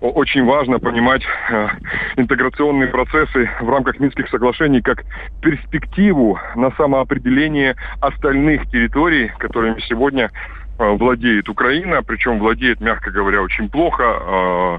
очень 0.00 0.44
важно 0.44 0.78
понимать 0.78 1.22
э, 1.50 1.68
интеграционные 2.16 2.88
процессы 2.88 3.50
в 3.60 3.68
рамках 3.68 4.00
Минских 4.00 4.28
соглашений 4.30 4.80
как 4.80 5.04
перспективу 5.42 6.38
на 6.56 6.70
самоопределение 6.72 7.76
остальных 8.00 8.68
территорий, 8.70 9.30
которыми 9.38 9.80
сегодня 9.80 10.30
владеет 10.78 11.48
Украина, 11.48 12.02
причем 12.02 12.38
владеет, 12.38 12.80
мягко 12.80 13.10
говоря, 13.10 13.42
очень 13.42 13.68
плохо. 13.68 14.02
А, 14.04 14.78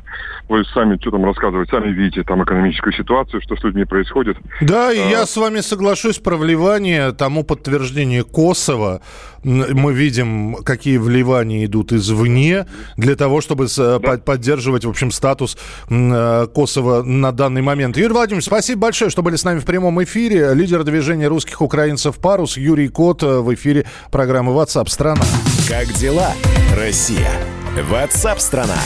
вы 0.50 0.64
сами 0.66 0.98
что 1.00 1.12
там 1.12 1.26
рассказывать, 1.26 1.70
сами 1.70 1.92
видите 1.92 2.24
там 2.24 2.44
экономическую 2.44 2.94
ситуацию, 2.94 3.42
что 3.42 3.56
с 3.56 3.64
людьми 3.64 3.86
происходит. 3.86 4.38
Да, 4.62 4.92
и 4.92 5.00
а... 5.00 5.10
я 5.10 5.26
с 5.26 5.36
вами 5.38 5.62
соглашусь 5.62 6.20
про 6.20 6.36
вливание, 6.36 7.12
тому 7.12 7.44
подтверждение 7.44 8.24
Косово. 8.24 9.02
Мы 9.44 9.94
видим, 9.94 10.56
какие 10.66 10.98
вливания 10.98 11.66
идут 11.66 11.94
извне 11.94 12.66
для 12.98 13.16
того, 13.16 13.42
чтобы 13.42 13.68
да. 13.78 14.00
поддерживать, 14.00 14.86
в 14.86 14.90
общем, 14.90 15.12
статус 15.12 15.56
э, 15.90 16.48
Косово 16.54 17.04
на 17.04 17.32
данный 17.32 17.62
момент. 17.62 17.96
Юрий 17.96 18.14
Владимирович, 18.14 18.46
спасибо 18.46 18.82
большое, 18.82 19.12
что 19.12 19.22
были 19.22 19.36
с 19.36 19.44
нами 19.44 19.60
в 19.60 19.66
прямом 19.66 20.04
эфире. 20.04 20.54
Лидер 20.56 20.84
движения 20.84 21.28
русских 21.28 21.62
украинцев 21.62 22.18
«Парус» 22.18 22.58
Юрий 22.58 22.88
Кот 22.88 23.22
э, 23.22 23.40
в 23.40 23.54
эфире 23.54 23.86
программы 24.12 24.52
WhatsApp 24.52 24.90
страна». 24.90 25.26
Как 25.68 25.92
дела, 25.94 26.34
Россия? 26.78 27.32
WhatsApp 27.92 28.38
страна. 28.38 28.78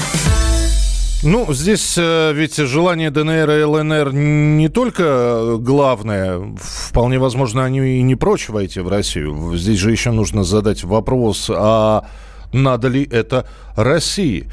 Ну, 1.24 1.52
здесь 1.54 1.98
э, 1.98 2.32
ведь 2.34 2.56
желание 2.56 3.12
ДНР 3.12 3.50
и 3.52 3.64
ЛНР 3.64 4.14
не 4.14 4.70
только 4.70 5.58
главное. 5.60 6.56
Вполне 6.58 7.20
возможно, 7.20 7.66
они 7.66 8.00
и 8.00 8.02
не 8.02 8.16
прочь 8.16 8.48
войти 8.48 8.80
в 8.80 8.88
Россию. 8.88 9.58
Здесь 9.58 9.78
же 9.78 9.92
еще 9.92 10.12
нужно 10.12 10.46
задать 10.46 10.86
вопрос, 10.86 11.52
а 11.54 12.06
надо 12.52 12.88
ли 12.88 13.08
это 13.10 13.46
России. 13.76 14.50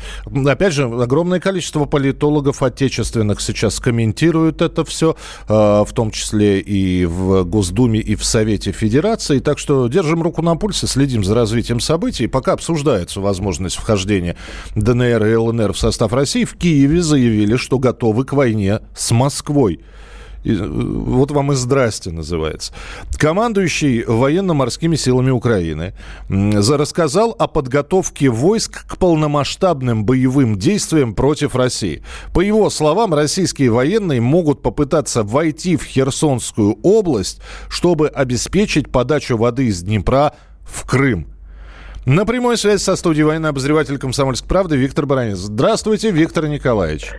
Опять 0.47 0.73
же, 0.73 0.85
огромное 0.85 1.41
количество 1.41 1.85
политологов 1.85 2.63
отечественных 2.63 3.41
сейчас 3.41 3.81
комментируют 3.81 4.63
это 4.63 4.85
все, 4.85 5.17
э, 5.49 5.53
в 5.53 5.89
том 5.93 6.11
числе 6.11 6.61
и 6.61 7.05
в 7.07 7.45
Госдуме, 7.45 8.01
и 8.01 8.15
в 8.15 8.25
Совете 8.25 8.73
Федерации. 8.73 9.39
Так 9.41 9.59
что 9.59 9.89
держим 9.89 10.23
руку 10.23 10.43
на 10.43 10.57
пульсе, 10.57 10.87
следим 10.87 11.25
за 11.25 11.35
развитием 11.35 11.81
событий. 11.81 12.27
Пока 12.27 12.53
обсуждается 12.53 13.21
возможность 13.21 13.77
вхождения 13.77 14.37
ДНР 14.75 15.25
и 15.27 15.37
ЛНР 15.37 15.73
в 15.73 15.79
состав 15.79 16.13
России, 16.13 16.45
в 16.45 16.57
Киеве 16.57 17.03
заявили, 17.03 17.57
что 17.57 17.79
готовы 17.79 18.25
к 18.25 18.33
войне 18.33 18.81
с 18.95 19.11
Москвой. 19.11 19.81
Вот 20.47 21.33
вам 21.33 21.53
и 21.53 21.55
здрасте 21.57 22.11
называется. 22.13 22.73
Командующий 23.19 24.05
военно-морскими 24.05 24.95
силами 24.95 25.31
Украины 25.31 25.95
рассказал 26.29 27.35
о 27.39 27.49
подготовке 27.49 28.29
войск 28.29 28.87
к 28.87 28.97
полномасштабным 28.97 30.05
боевым 30.05 30.57
действиям 30.57 31.15
против 31.15 31.57
России. 31.57 32.03
По 32.33 32.41
его 32.41 32.71
словам, 32.71 33.13
российские 33.13 33.71
военные 33.71 34.21
могут 34.21 34.63
попытаться 34.63 35.23
войти 35.23 35.77
в 35.77 35.85
Херсонскую 35.85 36.79
область, 36.83 37.41
чтобы 37.69 38.09
обеспечить 38.09 38.91
подачу 38.93 39.37
воды 39.37 39.67
из 39.67 39.83
Днепра 39.83 40.35
в 40.63 40.87
Крым. 40.87 41.27
На 42.05 42.25
прямой 42.25 42.57
связи 42.57 42.81
со 42.81 42.95
студией 42.95 43.25
военный 43.25 43.49
обозреватель 43.49 43.99
«Комсомольской 43.99 44.49
правды» 44.49 44.77
Виктор 44.77 45.07
Баранец. 45.07 45.39
Здравствуйте, 45.39 46.13
Виктор 46.13 46.47
Николаевич. 46.47 47.11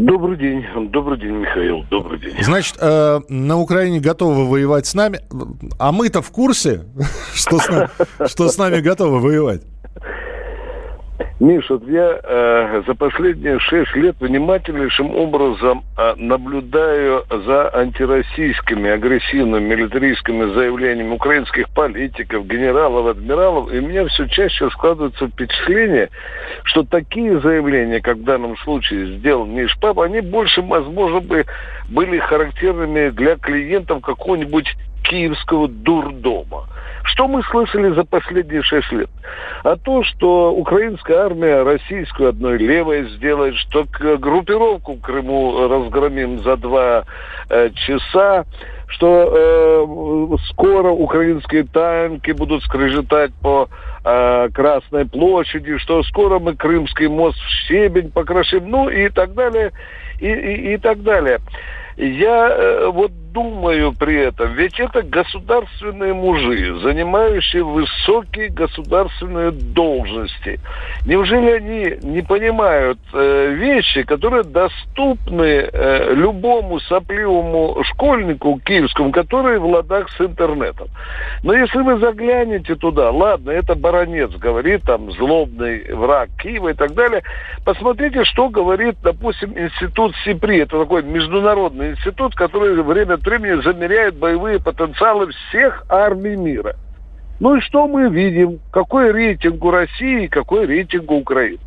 Добрый 0.00 0.38
день, 0.38 0.64
добрый 0.90 1.18
день, 1.18 1.32
Михаил, 1.32 1.84
добрый 1.90 2.18
день. 2.18 2.34
Значит, 2.40 2.76
э, 2.80 3.20
на 3.28 3.58
Украине 3.58 4.00
готовы 4.00 4.48
воевать 4.48 4.86
с 4.86 4.94
нами, 4.94 5.20
а 5.78 5.92
мы-то 5.92 6.22
в 6.22 6.30
курсе, 6.30 6.84
что 7.34 7.58
с, 7.58 8.56
нами, 8.56 8.80
готовы 8.80 9.20
воевать? 9.20 9.60
Миш, 11.40 11.70
вот 11.70 11.88
я 11.88 12.20
э, 12.22 12.82
за 12.86 12.94
последние 12.94 13.58
шесть 13.60 13.96
лет 13.96 14.14
внимательнейшим 14.20 15.16
образом 15.16 15.84
э, 15.96 16.12
наблюдаю 16.16 17.24
за 17.30 17.74
антироссийскими, 17.74 18.90
агрессивными, 18.90 19.66
милитаристскими 19.66 20.52
заявлениями 20.52 21.14
украинских 21.14 21.70
политиков, 21.70 22.46
генералов, 22.46 23.16
адмиралов, 23.16 23.72
и 23.72 23.78
у 23.78 23.88
меня 23.88 24.06
все 24.08 24.26
чаще 24.26 24.68
складывается 24.68 25.28
впечатление, 25.28 26.10
что 26.64 26.82
такие 26.82 27.40
заявления, 27.40 28.02
как 28.02 28.18
в 28.18 28.24
данном 28.24 28.58
случае 28.58 29.16
сделал 29.16 29.46
Миш 29.46 29.74
Пап, 29.80 29.98
они 30.00 30.20
больше, 30.20 30.60
возможно, 30.60 31.20
бы 31.20 31.46
были 31.88 32.18
характерными 32.18 33.08
для 33.08 33.36
клиентов 33.36 34.02
какого-нибудь 34.02 34.66
киевского 35.10 35.66
дурдома. 35.68 36.66
Что 37.02 37.26
мы 37.26 37.42
слышали 37.44 37.92
за 37.92 38.04
последние 38.04 38.62
шесть 38.62 38.92
лет? 38.92 39.10
А 39.64 39.76
то, 39.76 40.04
что 40.04 40.52
украинская 40.52 41.18
армия 41.18 41.62
российскую 41.62 42.28
одной 42.28 42.58
левой 42.58 43.08
сделает, 43.16 43.56
что 43.56 43.84
группировку 44.18 44.94
в 44.94 45.00
Крыму 45.00 45.66
разгромим 45.68 46.42
за 46.42 46.56
два 46.56 47.04
э, 47.48 47.70
часа, 47.70 48.44
что 48.86 49.08
э, 49.32 50.36
скоро 50.50 50.90
украинские 50.90 51.64
танки 51.64 52.30
будут 52.30 52.62
скрежетать 52.62 53.32
по 53.42 53.68
э, 54.04 54.48
Красной 54.54 55.06
площади, 55.06 55.78
что 55.78 56.02
скоро 56.04 56.38
мы 56.38 56.54
Крымский 56.54 57.08
мост 57.08 57.38
в 57.38 57.48
щебень 57.66 58.12
покрошим, 58.12 58.68
ну 58.68 58.88
и 58.88 59.08
так 59.08 59.34
далее, 59.34 59.72
и, 60.20 60.28
и, 60.28 60.74
и 60.74 60.76
так 60.76 61.02
далее. 61.02 61.40
Я 61.96 62.48
э, 62.50 62.86
вот 62.88 63.12
думаю 63.32 63.92
при 63.92 64.16
этом, 64.16 64.54
ведь 64.54 64.78
это 64.80 65.02
государственные 65.02 66.14
мужи, 66.14 66.78
занимающие 66.80 67.62
высокие 67.62 68.48
государственные 68.48 69.52
должности. 69.52 70.60
Неужели 71.06 71.50
они 71.50 71.98
не 72.02 72.22
понимают 72.22 72.98
э, 73.12 73.52
вещи, 73.54 74.02
которые 74.02 74.42
доступны 74.42 75.68
э, 75.72 76.14
любому 76.14 76.80
сопливому 76.80 77.82
школьнику 77.84 78.60
киевскому, 78.64 79.12
который 79.12 79.58
в 79.58 79.66
ладах 79.66 80.10
с 80.10 80.20
интернетом? 80.20 80.88
Но 81.42 81.54
если 81.54 81.78
вы 81.78 81.98
заглянете 81.98 82.74
туда, 82.74 83.10
ладно, 83.10 83.50
это 83.50 83.74
баронец 83.74 84.30
говорит, 84.32 84.82
там, 84.82 85.10
злобный 85.12 85.92
враг 85.94 86.30
Киева 86.40 86.70
и 86.70 86.74
так 86.74 86.94
далее, 86.94 87.22
посмотрите, 87.64 88.24
что 88.24 88.48
говорит, 88.48 88.96
допустим, 89.02 89.56
институт 89.56 90.14
СИПРИ, 90.24 90.60
это 90.60 90.78
такой 90.78 91.02
международный 91.02 91.79
институт, 91.82 92.34
который 92.34 92.80
время 92.82 93.14
от 93.14 93.22
времени 93.22 93.62
замеряет 93.62 94.16
боевые 94.16 94.60
потенциалы 94.60 95.30
всех 95.32 95.84
армий 95.88 96.36
мира. 96.36 96.76
Ну 97.40 97.56
и 97.56 97.60
что 97.60 97.88
мы 97.88 98.10
видим? 98.10 98.60
Какой 98.70 99.12
рейтинг 99.12 99.64
у 99.64 99.70
России, 99.70 100.26
какой 100.26 100.66
рейтинг 100.66 101.10
у 101.10 101.18
Украины? 101.18 101.58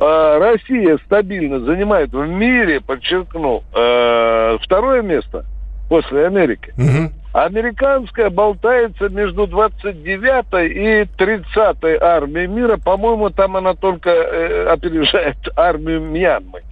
А, 0.00 0.38
Россия 0.38 0.98
стабильно 1.04 1.60
занимает 1.60 2.12
в 2.12 2.26
мире, 2.26 2.80
подчеркну, 2.80 3.62
э, 3.74 4.58
второе 4.62 5.02
место 5.02 5.44
после 5.88 6.26
Америки. 6.26 6.72
Угу. 6.76 7.12
Американская 7.34 8.28
болтается 8.30 9.08
между 9.08 9.46
29 9.46 10.70
и 10.70 11.08
30 11.16 12.02
армией 12.02 12.46
мира. 12.46 12.78
По-моему, 12.78 13.30
там 13.30 13.56
она 13.56 13.74
только 13.74 14.10
э, 14.10 14.66
опережает 14.66 15.36
армию 15.56 16.00
Мьянмы. 16.00 16.62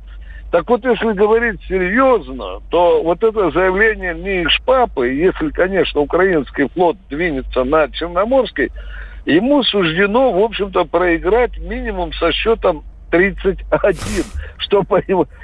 Так 0.51 0.69
вот, 0.69 0.85
если 0.85 1.13
говорить 1.13 1.61
серьезно, 1.69 2.61
то 2.71 3.03
вот 3.03 3.23
это 3.23 3.51
заявление 3.53 4.15
не 4.15 4.43
из 4.43 4.59
папы, 4.65 5.09
если, 5.09 5.51
конечно, 5.51 6.01
украинский 6.01 6.69
флот 6.75 6.97
двинется 7.09 7.63
на 7.63 7.89
Черноморский, 7.89 8.73
ему 9.27 9.63
суждено, 9.63 10.33
в 10.33 10.43
общем-то, 10.43 10.87
проиграть 10.87 11.57
минимум 11.59 12.13
со 12.15 12.33
счетом 12.33 12.85
31, 13.13 14.25
что, 14.59 14.85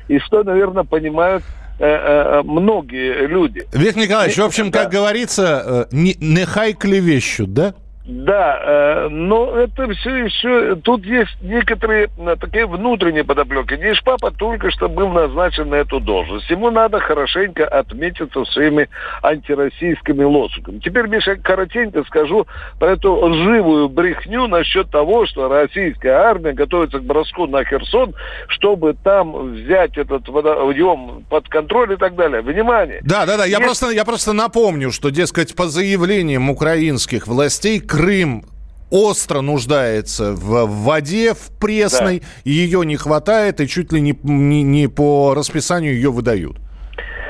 и 0.09 0.19
что, 0.19 0.43
наверное, 0.43 0.83
понимают 0.83 1.45
э, 1.79 1.85
э, 1.87 2.43
многие 2.43 3.29
люди. 3.29 3.63
Виктор 3.73 4.03
Николаевич, 4.03 4.37
в 4.39 4.45
общем, 4.45 4.73
как 4.73 4.91
говорится, 4.91 5.87
не, 5.93 6.17
нехай 6.19 6.73
клевещут, 6.73 7.53
да? 7.53 7.75
Да, 8.07 8.61
э, 8.63 9.09
но 9.09 9.57
это 9.57 9.93
все 9.95 10.17
еще... 10.27 10.77
Тут 10.77 11.05
есть 11.05 11.37
некоторые 11.43 12.09
э, 12.17 12.37
такие 12.41 12.67
внутренние 12.67 13.25
подоплеки. 13.25 13.75
Ниш 13.75 14.01
папа 14.05 14.31
только 14.31 14.71
что 14.71 14.89
был 14.89 15.09
назначен 15.09 15.71
на 15.71 15.77
эту 15.77 15.99
должность. 15.99 16.49
Ему 16.49 16.71
надо 16.71 17.01
хорошенько 17.01 17.67
отметиться 17.67 18.45
своими 18.45 18.89
антироссийскими 19.23 20.23
лозунгами. 20.23 20.79
Теперь, 20.79 21.09
Миша, 21.09 21.35
коротенько 21.35 22.05
скажу 22.05 22.47
про 22.79 22.93
эту 22.93 23.13
лживую 23.13 23.89
брехню 23.89 24.47
насчет 24.47 24.89
того, 24.91 25.27
что 25.27 25.49
российская 25.49 26.13
армия 26.13 26.53
готовится 26.53 27.01
к 27.01 27.03
броску 27.03 27.49
на 27.49 27.65
Херсон, 27.65 28.15
чтобы 28.47 28.95
там 28.95 29.53
взять 29.53 29.99
этот 29.99 30.29
водоем 30.29 31.25
под 31.29 31.49
контроль 31.49 31.95
и 31.95 31.97
так 31.97 32.15
далее. 32.15 32.41
Внимание! 32.41 33.01
Да, 33.03 33.27
да, 33.27 33.37
да. 33.37 33.47
Я, 33.47 33.59
просто, 33.59 33.91
я 33.91 34.05
просто 34.05 34.33
напомню, 34.33 34.93
что, 34.93 35.11
дескать, 35.11 35.57
по 35.57 35.67
заявлениям 35.67 36.49
украинских 36.51 37.27
властей 37.27 37.81
Крым 37.97 38.45
остро 38.91 39.41
нуждается 39.41 40.35
в, 40.35 40.67
воде, 40.67 41.33
в 41.33 41.51
пресной, 41.59 42.21
да. 42.21 42.27
ее 42.45 42.85
не 42.85 42.97
хватает, 42.97 43.59
и 43.63 43.67
чуть 43.67 43.91
ли 43.91 44.03
не, 44.03 44.15
не, 44.23 44.63
не 44.63 44.87
по 44.87 45.33
расписанию 45.35 45.95
ее 45.95 46.11
выдают. 46.11 46.59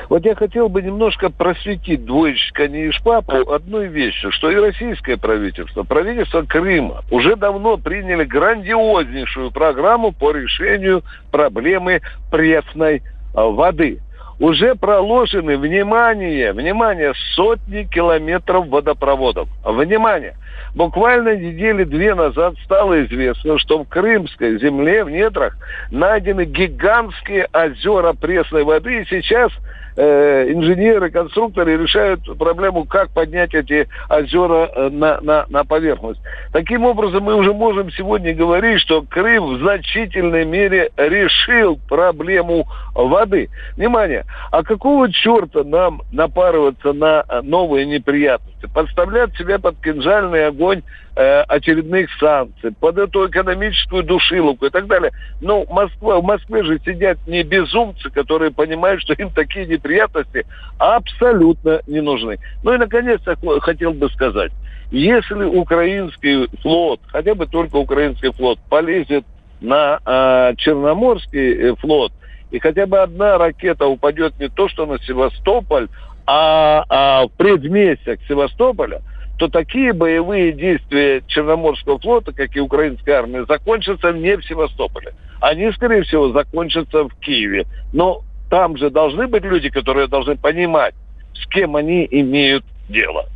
Вот 0.09 0.25
я 0.25 0.35
хотел 0.35 0.67
бы 0.67 0.81
немножко 0.81 1.29
просветить 1.29 2.03
двоечка 2.03 2.67
не 2.67 2.91
папу 3.01 3.49
одной 3.53 3.87
вещью, 3.87 4.33
что 4.33 4.51
и 4.51 4.55
российское 4.55 5.15
правительство, 5.15 5.83
правительство 5.83 6.41
Крыма 6.41 7.01
уже 7.11 7.37
давно 7.37 7.77
приняли 7.77 8.25
грандиознейшую 8.25 9.51
программу 9.51 10.11
по 10.11 10.33
решению 10.33 11.01
проблемы 11.31 12.01
пресной 12.29 13.03
а, 13.33 13.45
воды 13.45 14.01
уже 14.39 14.75
проложены, 14.75 15.57
внимание, 15.57 16.53
внимание, 16.53 17.13
сотни 17.35 17.83
километров 17.83 18.67
водопроводов. 18.67 19.49
Внимание! 19.63 20.35
Буквально 20.77 21.35
недели 21.35 21.85
две 21.85 22.13
назад 22.13 22.53
стало 22.63 23.03
известно, 23.03 23.57
что 23.57 23.83
в 23.83 23.89
Крымской 23.89 24.59
земле, 24.59 25.03
в 25.03 25.09
недрах, 25.09 25.57
найдены 25.89 26.45
гигантские 26.45 27.47
озера 27.51 28.13
пресной 28.13 28.63
воды. 28.63 29.01
И 29.01 29.05
сейчас 29.05 29.51
э, 29.97 30.51
инженеры, 30.51 31.09
конструкторы 31.09 31.75
решают 31.75 32.21
проблему, 32.37 32.85
как 32.85 33.09
поднять 33.09 33.53
эти 33.53 33.89
озера 34.09 34.69
э, 34.73 34.89
на, 34.89 35.19
на, 35.21 35.45
на 35.49 35.63
поверхность. 35.65 36.21
Таким 36.53 36.85
образом, 36.85 37.23
мы 37.23 37.35
уже 37.35 37.53
можем 37.53 37.91
сегодня 37.91 38.33
говорить, 38.33 38.79
что 38.81 39.01
Крым 39.01 39.55
в 39.55 39.59
значительной 39.59 40.45
мере 40.45 40.91
решил 40.95 41.79
проблему 41.89 42.67
воды. 42.93 43.49
Внимание, 43.75 44.25
а 44.51 44.63
какого 44.63 45.11
черта 45.11 45.63
нам 45.63 46.01
напарываться 46.11 46.93
на 46.93 47.23
э, 47.27 47.41
новые 47.41 47.85
неприятности? 47.85 48.67
Подставлять 48.73 49.35
себя 49.35 49.57
под 49.59 49.81
кинжальный 49.81 50.47
огонь 50.47 50.83
э, 51.15 51.41
очередных 51.47 52.09
санкций, 52.19 52.71
под 52.79 52.97
эту 52.99 53.27
экономическую 53.27 54.03
душиловку 54.03 54.67
и 54.67 54.69
так 54.69 54.85
далее. 54.85 55.11
Но 55.41 55.65
Москва, 55.65 56.19
в 56.19 56.23
Москве 56.23 56.63
же 56.63 56.79
сидят 56.85 57.17
не 57.25 57.43
безумцы, 57.43 58.09
которые 58.11 58.51
понимают, 58.51 59.01
что 59.01 59.13
им 59.13 59.31
такие 59.31 59.65
неприятности 59.65 59.86
абсолютно 60.77 61.81
не 61.87 62.01
нужны. 62.01 62.39
Ну 62.63 62.73
и, 62.73 62.77
наконец, 62.77 63.21
хотел 63.61 63.93
бы 63.93 64.09
сказать, 64.09 64.51
если 64.91 65.43
украинский 65.43 66.47
флот, 66.61 67.01
хотя 67.07 67.35
бы 67.35 67.45
только 67.45 67.75
украинский 67.75 68.31
флот, 68.31 68.59
полезет 68.69 69.25
на 69.59 69.99
э, 70.05 70.55
Черноморский 70.57 71.75
флот, 71.77 72.13
и 72.51 72.59
хотя 72.59 72.85
бы 72.85 72.99
одна 72.99 73.37
ракета 73.37 73.87
упадет 73.87 74.39
не 74.39 74.47
то 74.47 74.69
что 74.69 74.85
на 74.85 74.99
Севастополь, 74.99 75.87
а, 76.25 76.83
а 76.89 77.27
в 77.27 77.31
предместьях 77.31 78.19
Севастополя, 78.27 79.01
то 79.37 79.47
такие 79.49 79.93
боевые 79.93 80.51
действия 80.51 81.21
Черноморского 81.27 81.99
флота, 81.99 82.33
как 82.33 82.55
и 82.55 82.59
украинской 82.59 83.11
армии, 83.11 83.45
закончатся 83.47 84.11
не 84.11 84.35
в 84.35 84.45
Севастополе. 84.45 85.13
Они, 85.39 85.71
скорее 85.71 86.03
всего, 86.03 86.31
закончатся 86.31 87.03
в 87.03 87.13
Киеве. 87.19 87.65
Но 87.93 88.23
там 88.49 88.77
же 88.77 88.89
должны 88.89 89.27
быть 89.27 89.43
люди, 89.43 89.69
которые 89.69 90.07
должны 90.07 90.35
понимать, 90.35 90.95
с 91.33 91.47
кем 91.47 91.75
они 91.75 92.07
имеют 92.09 92.65
дело. 92.89 93.27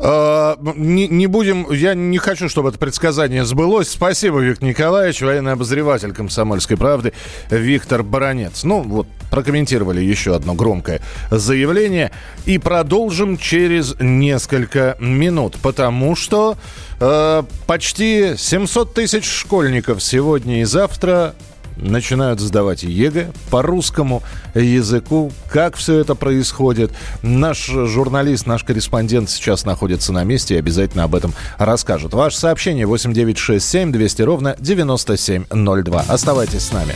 А, 0.00 0.56
не, 0.76 1.08
не 1.08 1.26
будем, 1.26 1.66
я 1.72 1.94
не 1.94 2.18
хочу, 2.18 2.48
чтобы 2.48 2.68
это 2.68 2.78
предсказание 2.78 3.44
сбылось. 3.44 3.88
Спасибо, 3.90 4.38
Виктор 4.38 4.68
Николаевич, 4.68 5.22
военный 5.22 5.52
обозреватель 5.52 6.12
комсомольской 6.12 6.76
правды 6.76 7.12
Виктор 7.50 8.04
Баранец. 8.04 8.62
Ну, 8.62 8.82
вот, 8.82 9.08
прокомментировали 9.30 10.00
еще 10.00 10.36
одно 10.36 10.54
громкое 10.54 11.00
заявление. 11.30 12.12
И 12.46 12.58
продолжим 12.58 13.38
через 13.38 13.96
несколько 13.98 14.96
минут, 15.00 15.56
потому 15.60 16.14
что 16.14 16.56
э, 17.00 17.42
почти 17.66 18.36
700 18.36 18.94
тысяч 18.94 19.24
школьников 19.24 20.00
сегодня 20.00 20.60
и 20.60 20.64
завтра 20.64 21.34
начинают 21.78 22.40
сдавать 22.40 22.82
ЕГЭ 22.82 23.32
по 23.50 23.62
русскому 23.62 24.22
языку. 24.54 25.32
Как 25.50 25.76
все 25.76 25.98
это 25.98 26.14
происходит? 26.14 26.92
Наш 27.22 27.66
журналист, 27.66 28.46
наш 28.46 28.64
корреспондент 28.64 29.30
сейчас 29.30 29.64
находится 29.64 30.12
на 30.12 30.24
месте 30.24 30.56
и 30.56 30.58
обязательно 30.58 31.04
об 31.04 31.14
этом 31.14 31.32
расскажет. 31.58 32.12
Ваше 32.14 32.38
сообщение 32.38 32.86
8967 32.86 33.92
200 33.92 34.22
ровно 34.22 34.56
9702. 34.58 36.04
Оставайтесь 36.08 36.62
с 36.62 36.72
нами. 36.72 36.94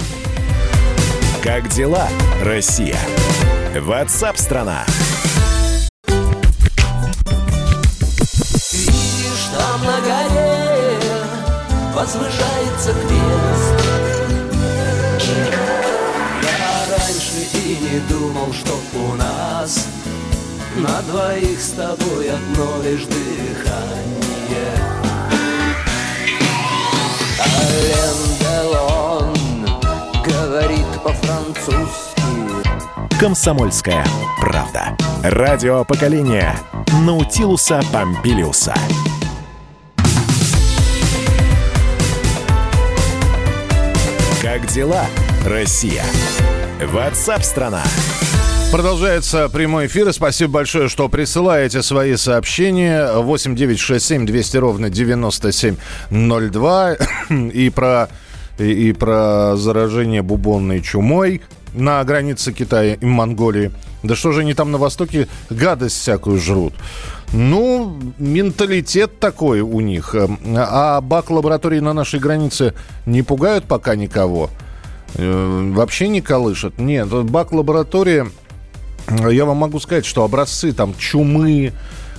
Как 1.42 1.68
дела, 1.68 2.09
Россия? 2.42 2.99
Ватсап-страна! 3.81 4.85
Видишь, 4.87 5.12
думал, 18.42 18.52
что 18.52 18.72
у 18.94 19.14
нас 19.14 19.87
На 20.76 21.00
двоих 21.02 21.61
с 21.61 21.70
тобой 21.70 22.31
одно 22.31 22.83
лишь 22.83 23.05
дыхание 23.05 24.76
Ален 27.40 28.16
Делон 28.40 29.37
говорит 30.24 30.87
по-французски 31.02 32.22
Комсомольская 33.18 34.05
правда. 34.40 34.96
Радио 35.22 35.85
поколения 35.85 36.57
Наутилуса 37.05 37.81
Помпилиуса. 37.92 38.74
Как 44.42 44.66
дела, 44.66 45.07
Россия? 45.46 46.02
Ватсап-страна! 46.87 47.83
Продолжается 48.73 49.49
прямой 49.49 49.87
эфир. 49.87 50.09
И 50.09 50.12
спасибо 50.12 50.53
большое, 50.53 50.88
что 50.88 51.09
присылаете 51.09 51.83
свои 51.83 52.16
сообщения. 52.16 53.12
8 53.12 53.55
9 53.55 53.79
6 53.79 54.05
7 54.05 54.27
200 54.27 54.57
ровно 54.57 54.90
9702. 54.90 56.97
И 57.53 57.71
про, 57.71 58.09
и, 58.59 58.88
и 58.88 58.92
про 58.92 59.55
заражение 59.57 60.23
бубонной 60.23 60.81
чумой 60.81 61.42
на 61.75 62.03
границе 62.05 62.53
Китая 62.53 62.95
и 62.95 63.05
Монголии. 63.05 63.73
Да 64.03 64.16
что 64.16 64.33
же 64.33 64.40
они 64.40 64.55
там 64.55 64.73
на 64.73 64.79
Востоке 64.79 65.29
гадость 65.51 66.01
всякую 66.01 66.38
жрут? 66.38 66.73
Ну, 67.33 67.99
менталитет 68.18 69.21
такой 69.21 69.61
у 69.61 69.81
них. 69.81 70.14
А 70.14 71.01
бак 71.01 71.31
лаборатории 71.31 71.81
на 71.81 71.92
нашей 71.92 72.21
границе 72.21 72.75
не 73.07 73.23
пугают 73.23 73.64
пока 73.64 73.97
никого. 73.97 74.51
Э, 75.14 75.70
вообще 75.72 76.09
не 76.09 76.20
колышет. 76.20 76.79
Нет, 76.79 77.09
бак 77.09 77.53
лаборатория, 77.53 78.27
я 79.09 79.44
вам 79.44 79.59
могу 79.59 79.81
сказать, 79.81 80.07
что 80.07 80.25
образцы 80.25 80.72
там 80.72 80.94
чумы, 80.96 81.72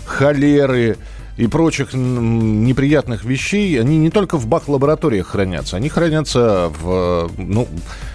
холеры 0.05 0.97
и 1.37 1.47
прочих 1.47 1.93
неприятных 1.93 3.23
вещей, 3.23 3.79
они 3.79 3.97
не 3.97 4.11
только 4.11 4.37
в 4.37 4.47
бак-лабораториях 4.47 5.27
хранятся, 5.27 5.77
они 5.77 5.89
хранятся 5.89 6.71
в, 6.81 7.31
ну, 7.37 7.67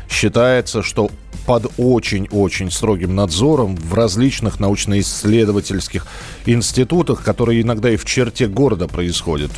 считается, 0.09 0.83
что 0.83 1.11
под 1.47 1.73
очень-очень 1.79 2.71
строгим 2.71 3.14
надзором 3.14 3.75
в 3.75 3.94
различных 3.94 4.61
научно-исследовательских 4.61 6.07
институтах, 6.44 7.23
которые 7.25 7.62
иногда 7.62 7.88
и 7.90 7.97
в 7.97 8.05
черте 8.05 8.47
города 8.49 8.87
происходят. 8.87 9.53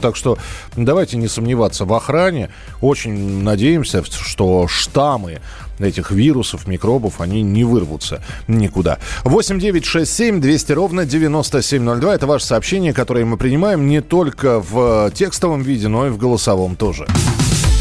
Так 0.00 0.16
что 0.16 0.38
давайте 0.76 1.18
не 1.18 1.28
сомневаться 1.28 1.84
в 1.84 1.92
охране. 1.92 2.48
Очень 2.80 3.42
надеемся, 3.42 4.02
что 4.02 4.66
штаммы 4.66 5.40
этих 5.78 6.10
вирусов, 6.10 6.66
микробов, 6.66 7.20
они 7.20 7.42
не 7.42 7.64
вырвутся 7.64 8.22
никуда. 8.48 8.98
8 9.24 9.58
9 9.60 9.84
6 9.84 10.10
7 10.10 10.40
200 10.40 10.72
ровно 10.72 11.04
9702. 11.04 12.14
Это 12.14 12.26
ваше 12.26 12.46
сообщение, 12.46 12.94
которое 12.94 13.26
мы 13.26 13.36
принимаем 13.36 13.86
не 13.86 14.00
только 14.00 14.60
в 14.60 15.10
текстовом 15.14 15.60
виде, 15.60 15.88
но 15.88 16.06
и 16.06 16.10
в 16.10 16.16
голосовом 16.16 16.76
тоже. 16.76 17.06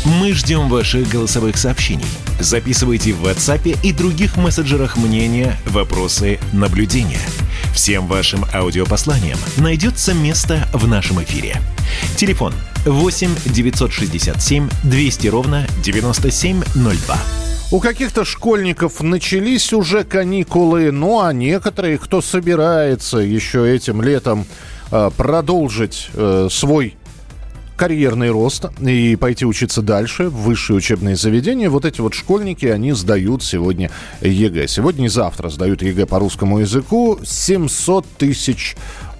Мы 0.05 0.33
ждем 0.33 0.69
ваших 0.69 1.09
голосовых 1.09 1.57
сообщений. 1.57 2.05
Записывайте 2.39 3.13
в 3.13 3.25
WhatsApp 3.25 3.75
и 3.81 3.91
других 3.91 4.37
мессенджерах 4.37 4.97
мнения, 4.97 5.57
вопросы, 5.65 6.37
наблюдения. 6.53 7.21
Всем 7.73 8.05
вашим 8.05 8.45
аудиопосланиям 8.53 9.39
найдется 9.57 10.13
место 10.13 10.67
в 10.73 10.87
нашем 10.87 11.23
эфире. 11.23 11.59
Телефон 12.17 12.53
8 12.85 13.31
967 13.47 14.69
200 14.83 15.27
ровно 15.27 15.65
9702. 15.83 17.17
У 17.71 17.79
каких-то 17.79 18.25
школьников 18.25 19.01
начались 19.01 19.73
уже 19.73 20.03
каникулы, 20.03 20.91
ну 20.91 21.21
а 21.21 21.33
некоторые, 21.33 21.97
кто 21.97 22.21
собирается 22.21 23.17
еще 23.17 23.67
этим 23.75 24.03
летом 24.03 24.45
э, 24.91 25.09
продолжить 25.17 26.09
э, 26.13 26.47
свой 26.51 26.95
карьерный 27.75 28.29
рост 28.29 28.65
и 28.79 29.15
пойти 29.15 29.45
учиться 29.45 29.81
дальше 29.81 30.29
в 30.29 30.43
высшие 30.43 30.77
учебные 30.77 31.15
заведения, 31.15 31.69
вот 31.69 31.85
эти 31.85 32.01
вот 32.01 32.13
школьники, 32.13 32.65
они 32.65 32.93
сдают 32.93 33.43
сегодня 33.43 33.91
ЕГЭ. 34.21 34.67
Сегодня 34.67 35.05
и 35.05 35.09
завтра 35.09 35.49
сдают 35.49 35.81
ЕГЭ 35.81 36.05
по 36.05 36.19
русскому 36.19 36.59
языку. 36.59 37.19
700 37.23 38.05
тысяч 38.17 38.75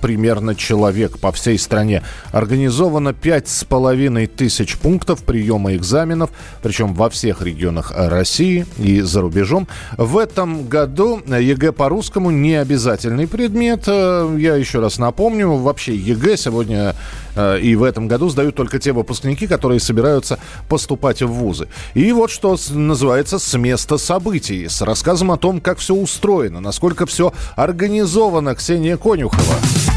примерно 0.05 0.53
человек 0.53 1.17
по 1.17 1.31
всей 1.31 1.57
стране. 1.57 2.03
Организовано 2.31 3.11
пять 3.11 3.47
с 3.47 3.63
половиной 3.63 4.27
тысяч 4.27 4.77
пунктов 4.77 5.23
приема 5.23 5.75
экзаменов, 5.75 6.29
причем 6.61 6.93
во 6.93 7.09
всех 7.09 7.41
регионах 7.41 7.91
России 7.95 8.67
и 8.77 9.01
за 9.01 9.21
рубежом. 9.21 9.67
В 9.97 10.19
этом 10.19 10.67
году 10.67 11.23
ЕГЭ 11.25 11.71
по 11.71 11.89
русскому 11.89 12.29
не 12.29 12.53
обязательный 12.53 13.27
предмет. 13.27 13.85
Э, 13.87 14.31
я 14.37 14.55
еще 14.57 14.79
раз 14.79 14.99
напомню, 14.99 15.53
вообще 15.53 15.95
ЕГЭ 15.95 16.37
сегодня 16.37 16.95
э, 17.35 17.59
и 17.61 17.75
в 17.75 17.81
этом 17.81 18.07
году 18.07 18.29
сдают 18.29 18.53
только 18.53 18.77
те 18.77 18.91
выпускники, 18.91 19.47
которые 19.47 19.79
собираются 19.79 20.37
поступать 20.69 21.23
в 21.23 21.29
вузы. 21.29 21.67
И 21.95 22.11
вот 22.11 22.29
что 22.29 22.55
называется 22.69 23.39
с 23.39 23.57
места 23.57 23.97
событий, 23.97 24.67
с 24.67 24.83
рассказом 24.83 25.31
о 25.31 25.37
том, 25.37 25.59
как 25.59 25.79
все 25.79 25.95
устроено, 25.95 26.59
насколько 26.59 27.07
все 27.07 27.33
организовано. 27.55 28.53
Ксения 28.53 28.97
Конюхова 28.97 29.94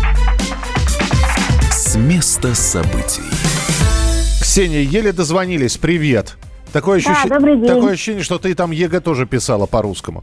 с 1.89 1.97
места 1.97 2.55
событий. 2.55 3.23
Ксения, 4.43 4.81
еле 4.83 5.11
дозвонились. 5.13 5.79
Привет. 5.79 6.37
Такое, 6.71 7.01
Да, 7.03 7.13
ощущение, 7.13 7.39
добрый 7.39 7.57
день. 7.57 7.67
такое 7.67 7.93
ощущение, 7.95 8.23
что 8.23 8.39
ты 8.39 8.55
там 8.55 8.73
ЕГЭ 8.73 9.01
тоже 9.01 9.25
писала 9.25 9.65
по 9.65 9.75
русскому. 9.75 10.23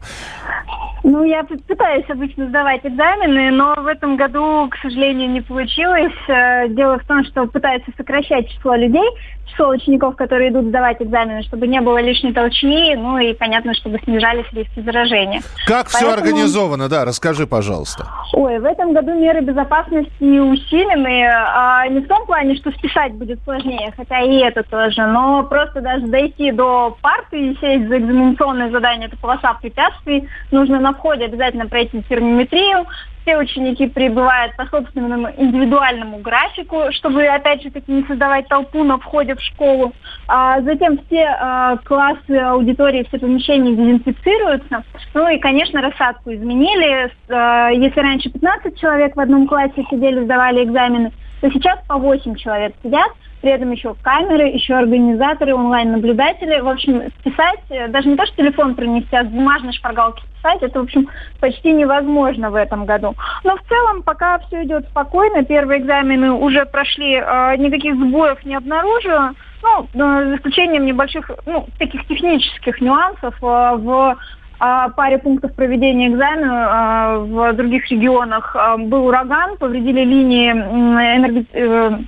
Ну, 1.02 1.24
я 1.24 1.42
пытаюсь 1.42 2.04
обычно 2.08 2.46
сдавать 2.48 2.86
экзамены, 2.86 3.50
но 3.50 3.74
в 3.82 3.86
этом 3.88 4.16
году, 4.16 4.68
к 4.70 4.76
сожалению, 4.80 5.28
не 5.30 5.40
получилось. 5.40 6.12
Э, 6.28 6.68
Дело 6.68 7.00
в 7.00 7.04
том, 7.06 7.24
что 7.24 7.46
пытаются 7.46 7.90
сокращать 7.96 8.48
число 8.48 8.76
людей, 8.76 9.08
число 9.50 9.68
учеников, 9.68 10.16
которые 10.16 10.50
идут 10.50 10.66
сдавать 10.66 11.00
экзамены, 11.00 11.42
чтобы 11.42 11.66
не 11.66 11.80
было 11.80 11.98
лишней 12.00 12.32
толчни, 12.32 12.94
ну 12.96 13.18
и, 13.18 13.32
понятно, 13.34 13.74
чтобы 13.74 13.98
снижались 14.04 14.46
риски 14.52 14.80
заражения. 14.80 15.40
Как 15.66 15.88
все 15.88 16.06
Поэтому- 16.06 16.14
организовано? 16.28 16.88
Да, 16.88 17.04
расскажи, 17.04 17.46
пожалуйста. 17.46 18.06
Ой, 18.32 18.58
в 18.58 18.64
этом 18.64 18.92
году 18.92 19.14
меры 19.14 19.40
безопасности 19.40 20.38
усилены. 20.40 21.26
а, 21.28 21.86
не 21.88 22.00
в 22.00 22.08
том 22.08 22.26
плане, 22.26 22.56
что 22.56 22.70
списать 22.72 23.12
будет 23.14 23.38
сложнее, 23.44 23.92
хотя 23.96 24.20
и 24.20 24.38
это 24.38 24.62
тоже, 24.62 25.06
но 25.06 25.42
просто 25.44 25.80
даже 25.80 26.06
дойти 26.06 26.52
до 26.52 26.96
парты 27.00 27.50
и 27.50 27.56
сесть 27.60 27.88
за 27.88 27.98
экзаменационное 27.98 28.70
задание, 28.70 29.08
это 29.08 29.16
полоса 29.16 29.54
препятствий. 29.54 30.28
Нужно 30.50 30.80
на 30.80 30.92
входе 30.92 31.24
обязательно 31.24 31.66
пройти 31.66 32.02
термометрию. 32.08 32.86
Все 33.26 33.38
ученики 33.38 33.88
прибывают 33.88 34.54
по 34.54 34.66
собственному 34.66 35.28
индивидуальному 35.36 36.18
графику, 36.18 36.92
чтобы, 36.92 37.26
опять 37.26 37.60
же 37.60 37.72
таки, 37.72 37.90
не 37.90 38.04
создавать 38.04 38.46
толпу 38.46 38.84
на 38.84 38.98
входе 38.98 39.34
в 39.34 39.40
школу. 39.40 39.92
А 40.28 40.60
затем 40.60 41.00
все 41.04 41.24
а, 41.24 41.76
классы, 41.78 42.30
аудитории, 42.30 43.04
все 43.08 43.18
помещения 43.18 43.74
дезинфицируются. 43.74 44.84
Ну 45.12 45.28
и, 45.28 45.40
конечно, 45.40 45.82
рассадку 45.82 46.32
изменили. 46.32 47.10
А, 47.28 47.70
если 47.70 47.98
раньше 47.98 48.30
15 48.30 48.78
человек 48.78 49.16
в 49.16 49.20
одном 49.20 49.48
классе 49.48 49.84
сидели, 49.90 50.22
сдавали 50.22 50.62
экзамены, 50.62 51.10
то 51.40 51.50
сейчас 51.50 51.80
по 51.88 51.96
8 51.96 52.36
человек 52.36 52.74
сидят. 52.80 53.10
При 53.46 53.52
этом 53.52 53.70
еще 53.70 53.94
камеры, 54.02 54.48
еще 54.48 54.74
организаторы, 54.74 55.54
онлайн-наблюдатели. 55.54 56.58
В 56.58 56.68
общем, 56.68 57.02
списать, 57.20 57.60
э, 57.68 57.86
даже 57.86 58.08
не 58.08 58.16
то, 58.16 58.26
что 58.26 58.38
телефон 58.38 58.74
принести, 58.74 59.14
а 59.14 59.22
с 59.22 59.28
бумажной 59.28 59.72
шпаргалки 59.72 60.20
списать, 60.32 60.64
это, 60.64 60.80
в 60.80 60.82
общем, 60.82 61.08
почти 61.38 61.70
невозможно 61.70 62.50
в 62.50 62.56
этом 62.56 62.86
году. 62.86 63.14
Но 63.44 63.56
в 63.56 63.62
целом 63.68 64.02
пока 64.02 64.40
все 64.40 64.64
идет 64.64 64.86
спокойно. 64.86 65.44
Первые 65.44 65.80
экзамены 65.80 66.32
уже 66.32 66.66
прошли, 66.66 67.22
э, 67.24 67.56
никаких 67.58 67.94
сбоев 67.94 68.44
не 68.44 68.56
обнаружила. 68.56 69.30
Ну, 69.62 69.84
э, 69.94 70.28
за 70.28 70.36
исключением 70.38 70.84
небольших, 70.84 71.30
ну, 71.46 71.68
таких 71.78 72.04
технических 72.08 72.80
нюансов 72.80 73.36
в 73.40 74.16
паре 74.58 75.18
пунктов 75.18 75.54
проведения 75.54 76.08
экзамена 76.08 77.18
в 77.18 77.52
других 77.52 77.88
регионах 77.90 78.56
был 78.78 79.06
ураган, 79.06 79.58
повредили 79.58 80.00
линии 80.00 80.50
энерго- 80.50 82.06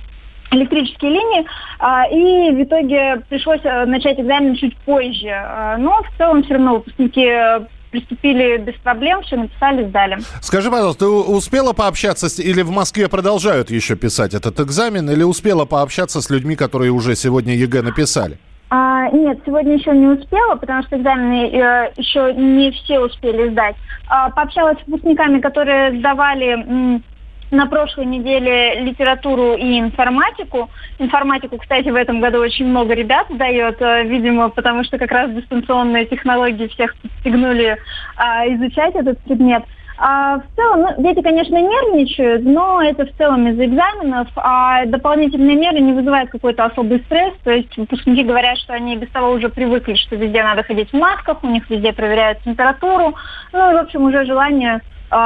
электрические 0.51 1.11
линии, 1.11 1.45
а, 1.79 2.05
и 2.07 2.51
в 2.51 2.63
итоге 2.63 3.21
пришлось 3.29 3.61
э, 3.63 3.85
начать 3.85 4.19
экзамен 4.19 4.55
чуть 4.55 4.75
позже. 4.77 5.29
А, 5.29 5.77
Но 5.77 6.01
в 6.03 6.17
целом 6.17 6.43
все 6.43 6.53
равно 6.55 6.75
выпускники 6.75 7.25
э, 7.25 7.61
приступили 7.91 8.57
без 8.57 8.75
проблем, 8.75 9.21
все 9.23 9.37
написали, 9.37 9.87
сдали. 9.87 10.17
Скажи, 10.41 10.69
пожалуйста, 10.69 11.05
ты 11.05 11.11
успела 11.11 11.73
пообщаться 11.73 12.29
с... 12.29 12.39
Или 12.39 12.61
в 12.61 12.71
Москве 12.71 13.07
продолжают 13.07 13.71
еще 13.71 13.95
писать 13.95 14.33
этот 14.33 14.59
экзамен? 14.59 15.09
Или 15.09 15.23
успела 15.23 15.65
пообщаться 15.65 16.21
с 16.21 16.29
людьми, 16.29 16.55
которые 16.55 16.91
уже 16.91 17.15
сегодня 17.15 17.55
ЕГЭ 17.55 17.81
написали? 17.81 18.37
А, 18.71 19.09
нет, 19.09 19.39
сегодня 19.45 19.73
еще 19.73 19.91
не 19.91 20.05
успела, 20.05 20.55
потому 20.55 20.83
что 20.83 20.97
экзамены 20.97 21.49
э, 21.49 21.91
еще 21.97 22.33
не 22.35 22.69
все 22.71 22.99
успели 22.99 23.49
сдать. 23.49 23.75
А, 24.07 24.29
пообщалась 24.29 24.77
с 24.83 24.87
выпускниками, 24.87 25.39
которые 25.39 25.97
сдавали 25.97 26.49
м, 26.49 27.03
на 27.51 27.65
прошлой 27.65 28.05
неделе 28.05 28.81
литературу 28.81 29.55
и 29.55 29.79
информатику. 29.79 30.69
Информатику, 30.99 31.57
кстати, 31.57 31.89
в 31.89 31.95
этом 31.95 32.21
году 32.21 32.39
очень 32.39 32.67
много 32.67 32.93
ребят 32.93 33.27
сдает, 33.29 33.81
э, 33.81 34.03
видимо, 34.03 34.49
потому 34.49 34.83
что 34.83 34.97
как 34.97 35.11
раз 35.11 35.31
дистанционные 35.31 36.05
технологии 36.05 36.67
всех 36.67 36.95
подстегнули 36.97 37.77
а, 38.15 38.47
изучать 38.47 38.95
этот 38.95 39.19
предмет. 39.23 39.63
А 40.01 40.37
в 40.37 40.43
целом, 40.55 40.81
ну, 40.81 41.03
дети, 41.03 41.21
конечно, 41.21 41.57
нервничают, 41.57 42.45
но 42.45 42.81
это 42.81 43.05
в 43.05 43.13
целом 43.17 43.49
из-за 43.49 43.65
экзаменов, 43.65 44.29
а 44.37 44.85
дополнительные 44.85 45.57
меры 45.57 45.81
не 45.81 45.91
вызывают 45.91 46.29
какой-то 46.29 46.63
особый 46.65 46.99
стресс. 46.99 47.33
То 47.43 47.51
есть 47.51 47.75
выпускники 47.75 48.23
говорят, 48.23 48.57
что 48.59 48.73
они 48.73 48.95
без 48.95 49.09
того 49.09 49.31
уже 49.31 49.49
привыкли, 49.49 49.95
что 49.95 50.15
везде 50.15 50.41
надо 50.41 50.63
ходить 50.63 50.89
в 50.91 50.97
масках, 50.97 51.43
у 51.43 51.47
них 51.47 51.69
везде 51.69 51.91
проверяют 51.91 52.41
температуру. 52.43 53.13
Ну 53.51 53.71
и, 53.71 53.73
в 53.73 53.77
общем, 53.77 54.03
уже 54.03 54.23
желание 54.23 54.79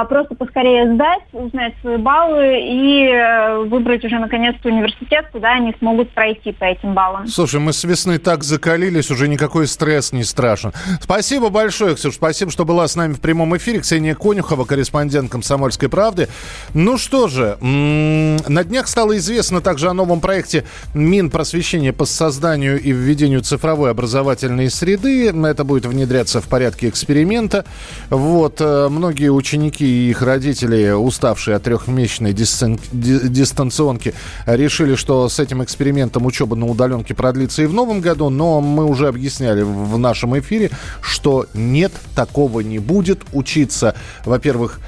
просто 0.09 0.35
поскорее 0.35 0.93
сдать, 0.93 1.23
узнать 1.31 1.73
свои 1.81 1.97
баллы 1.97 2.59
и 2.61 3.07
э, 3.07 3.63
выбрать 3.65 4.03
уже 4.05 4.19
наконец-то 4.19 4.69
университет, 4.69 5.27
куда 5.31 5.53
они 5.53 5.73
смогут 5.79 6.11
пройти 6.11 6.51
по 6.51 6.65
этим 6.65 6.93
баллам. 6.93 7.27
Слушай, 7.27 7.59
мы 7.59 7.73
с 7.73 7.83
весны 7.83 8.17
так 8.17 8.43
закалились, 8.43 9.11
уже 9.11 9.27
никакой 9.27 9.67
стресс 9.67 10.13
не 10.13 10.23
страшен. 10.23 10.71
Спасибо 11.01 11.49
большое, 11.49 11.95
Ксюш, 11.95 12.15
спасибо, 12.15 12.51
что 12.51 12.65
была 12.65 12.87
с 12.87 12.95
нами 12.95 13.13
в 13.13 13.21
прямом 13.21 13.55
эфире. 13.57 13.79
Ксения 13.79 14.15
Конюхова, 14.15 14.65
корреспондент 14.65 15.31
«Комсомольской 15.31 15.89
правды». 15.89 16.29
Ну 16.73 16.97
что 16.97 17.27
же, 17.27 17.57
на 17.61 18.63
днях 18.63 18.87
стало 18.87 19.17
известно 19.17 19.61
также 19.61 19.89
о 19.89 19.93
новом 19.93 20.21
проекте 20.21 20.65
Минпросвещения 20.93 21.93
по 21.93 22.05
созданию 22.05 22.79
и 22.79 22.91
введению 22.91 23.41
цифровой 23.41 23.91
образовательной 23.91 24.69
среды. 24.69 25.29
Это 25.29 25.63
будет 25.63 25.85
внедряться 25.85 26.41
в 26.41 26.47
порядке 26.47 26.89
эксперимента. 26.89 27.65
Вот, 28.09 28.57
э, 28.59 28.87
многие 28.89 29.29
ученики 29.29 29.72
и 29.81 30.09
их 30.09 30.21
родители, 30.21 30.91
уставшие 30.91 31.55
от 31.55 31.63
трехмесячной 31.63 32.33
дистан- 32.33 32.79
ди- 32.91 33.27
дистанционки, 33.29 34.13
решили, 34.45 34.95
что 34.95 35.29
с 35.29 35.39
этим 35.39 35.63
экспериментом 35.63 36.25
учеба 36.25 36.55
на 36.55 36.65
удаленке 36.65 37.13
продлится 37.13 37.63
и 37.63 37.65
в 37.65 37.73
новом 37.73 38.01
году, 38.01 38.29
но 38.29 38.61
мы 38.61 38.85
уже 38.85 39.07
объясняли 39.07 39.61
в 39.61 39.97
нашем 39.97 40.37
эфире, 40.39 40.71
что 41.01 41.47
нет, 41.53 41.91
такого 42.15 42.61
не 42.61 42.79
будет. 42.79 43.21
Учиться, 43.33 43.95
во-первых, 44.25 44.79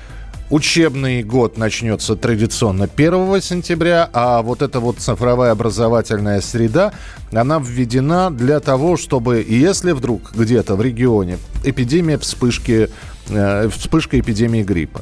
Учебный 0.52 1.24
год 1.24 1.58
начнется 1.58 2.16
традиционно 2.16 2.88
1 2.96 3.42
сентября, 3.42 4.08
а 4.14 4.44
вот 4.44 4.62
эта 4.62 4.80
вот 4.80 5.00
цифровая 5.00 5.52
образовательная 5.52 6.40
среда, 6.40 6.94
она 7.34 7.58
введена 7.58 8.30
для 8.30 8.60
того, 8.60 8.96
чтобы, 8.96 9.44
если 9.48 9.92
вдруг 9.92 10.34
где-то 10.36 10.76
в 10.76 10.84
регионе 10.84 11.40
эпидемия 11.64 12.20
вспышки, 12.20 12.92
вспышка 13.70 14.20
эпидемии 14.20 14.64
гриппа, 14.64 15.02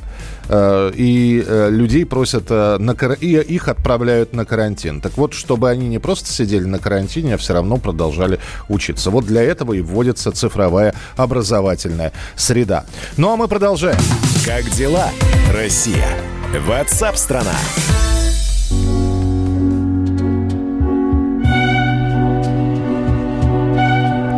э, 0.50 0.92
и 0.96 1.44
э, 1.46 1.70
людей 1.70 2.06
просят, 2.06 2.46
э, 2.50 2.78
на, 2.78 2.92
и 2.92 3.40
их 3.40 3.68
отправляют 3.68 4.34
на 4.34 4.46
карантин. 4.46 5.02
Так 5.02 5.18
вот, 5.18 5.34
чтобы 5.34 5.70
они 5.70 5.88
не 5.88 6.00
просто 6.00 6.32
сидели 6.32 6.66
на 6.66 6.80
карантине, 6.80 7.36
а 7.36 7.38
все 7.38 7.54
равно 7.54 7.78
продолжали 7.78 8.40
учиться. 8.70 9.10
Вот 9.10 9.26
для 9.26 9.42
этого 9.42 9.74
и 9.74 9.82
вводится 9.82 10.32
цифровая 10.32 10.94
образовательная 11.16 12.14
среда. 12.36 12.86
Ну 13.18 13.32
а 13.32 13.36
мы 13.36 13.48
продолжаем. 13.48 14.00
Как 14.46 14.70
дела, 14.72 15.10
Россия? 15.52 16.08
Ватсап-страна! 16.68 17.54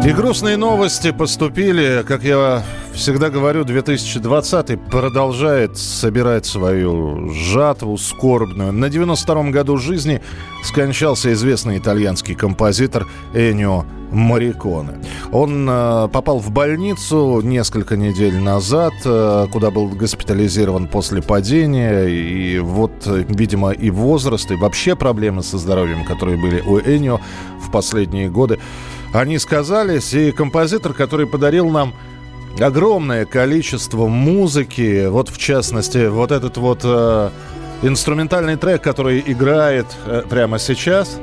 И 0.06 0.12
грустные 0.12 0.56
новости 0.56 1.12
поступили, 1.12 2.06
как 2.08 2.24
я 2.24 2.63
всегда 2.95 3.29
говорю, 3.29 3.63
2020 3.63 4.79
продолжает 4.89 5.77
собирать 5.77 6.45
свою 6.45 7.29
жатву 7.29 7.97
скорбную. 7.97 8.71
На 8.71 8.86
92-м 8.86 9.51
году 9.51 9.77
жизни 9.77 10.21
скончался 10.63 11.31
известный 11.34 11.77
итальянский 11.77 12.36
композитор 12.36 13.08
Энио 13.34 13.86
Мариконе. 14.12 15.01
Он 15.31 15.67
э, 15.69 16.08
попал 16.12 16.39
в 16.39 16.51
больницу 16.51 17.41
несколько 17.41 17.97
недель 17.97 18.38
назад, 18.38 18.93
э, 19.03 19.47
куда 19.51 19.71
был 19.71 19.89
госпитализирован 19.89 20.88
после 20.88 21.21
падения. 21.21 22.05
И 22.05 22.60
вот, 22.60 22.91
э, 23.05 23.25
видимо, 23.27 23.71
и 23.71 23.89
возраст, 23.89 24.49
и 24.51 24.55
вообще 24.55 24.95
проблемы 24.95 25.43
со 25.43 25.58
здоровьем, 25.58 26.05
которые 26.05 26.38
были 26.38 26.62
у 26.62 26.79
Энио 26.79 27.19
в 27.60 27.71
последние 27.71 28.29
годы, 28.29 28.60
они 29.13 29.38
сказались. 29.38 30.13
И 30.13 30.31
композитор, 30.31 30.93
который 30.93 31.27
подарил 31.27 31.69
нам 31.69 31.93
огромное 32.60 33.26
количество 33.26 34.08
музыки, 34.08 35.08
вот 35.08 35.30
в 35.30 35.38
частности, 35.38 36.08
вот 36.08 36.32
этот 36.32 36.58
вот 36.58 36.82
э, 36.84 37.30
инструментальный 37.82 38.56
трек, 38.56 38.82
который 38.82 39.24
играет 39.26 39.88
э, 40.06 40.24
прямо 40.30 40.60
сейчас. 40.60 41.20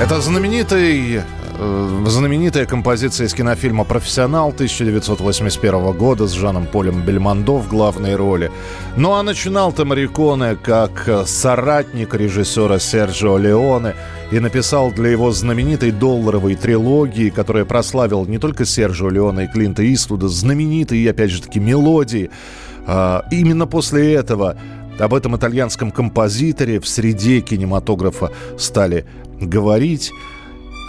Это 0.00 0.20
знаменитый 0.20 1.22
знаменитая 1.60 2.64
композиция 2.64 3.26
из 3.26 3.34
кинофильма 3.34 3.84
«Профессионал» 3.84 4.48
1981 4.48 5.92
года 5.92 6.26
с 6.26 6.32
Жаном 6.32 6.66
Полем 6.66 7.02
Бельмондо 7.02 7.58
в 7.58 7.68
главной 7.68 8.16
роли. 8.16 8.50
Ну 8.96 9.12
а 9.12 9.22
начинал-то 9.22 9.84
Морриконе 9.84 10.56
как 10.56 11.26
соратник 11.26 12.14
режиссера 12.14 12.78
Серджио 12.78 13.36
Леоне 13.36 13.94
и 14.30 14.40
написал 14.40 14.90
для 14.90 15.10
его 15.10 15.32
знаменитой 15.32 15.90
долларовой 15.90 16.54
трилогии, 16.54 17.28
которая 17.28 17.66
прославила 17.66 18.24
не 18.24 18.38
только 18.38 18.64
Серджио 18.64 19.10
Леоне 19.10 19.44
и 19.44 19.48
Клинта 19.48 19.82
Иствуда, 19.92 20.28
знаменитые, 20.28 21.10
опять 21.10 21.30
же 21.30 21.42
таки, 21.42 21.60
мелодии. 21.60 22.30
А, 22.86 23.26
именно 23.30 23.66
после 23.66 24.14
этого 24.14 24.56
об 24.98 25.12
этом 25.12 25.36
итальянском 25.36 25.90
композиторе 25.90 26.80
в 26.80 26.88
среде 26.88 27.40
кинематографа 27.40 28.32
стали 28.56 29.04
говорить. 29.38 30.10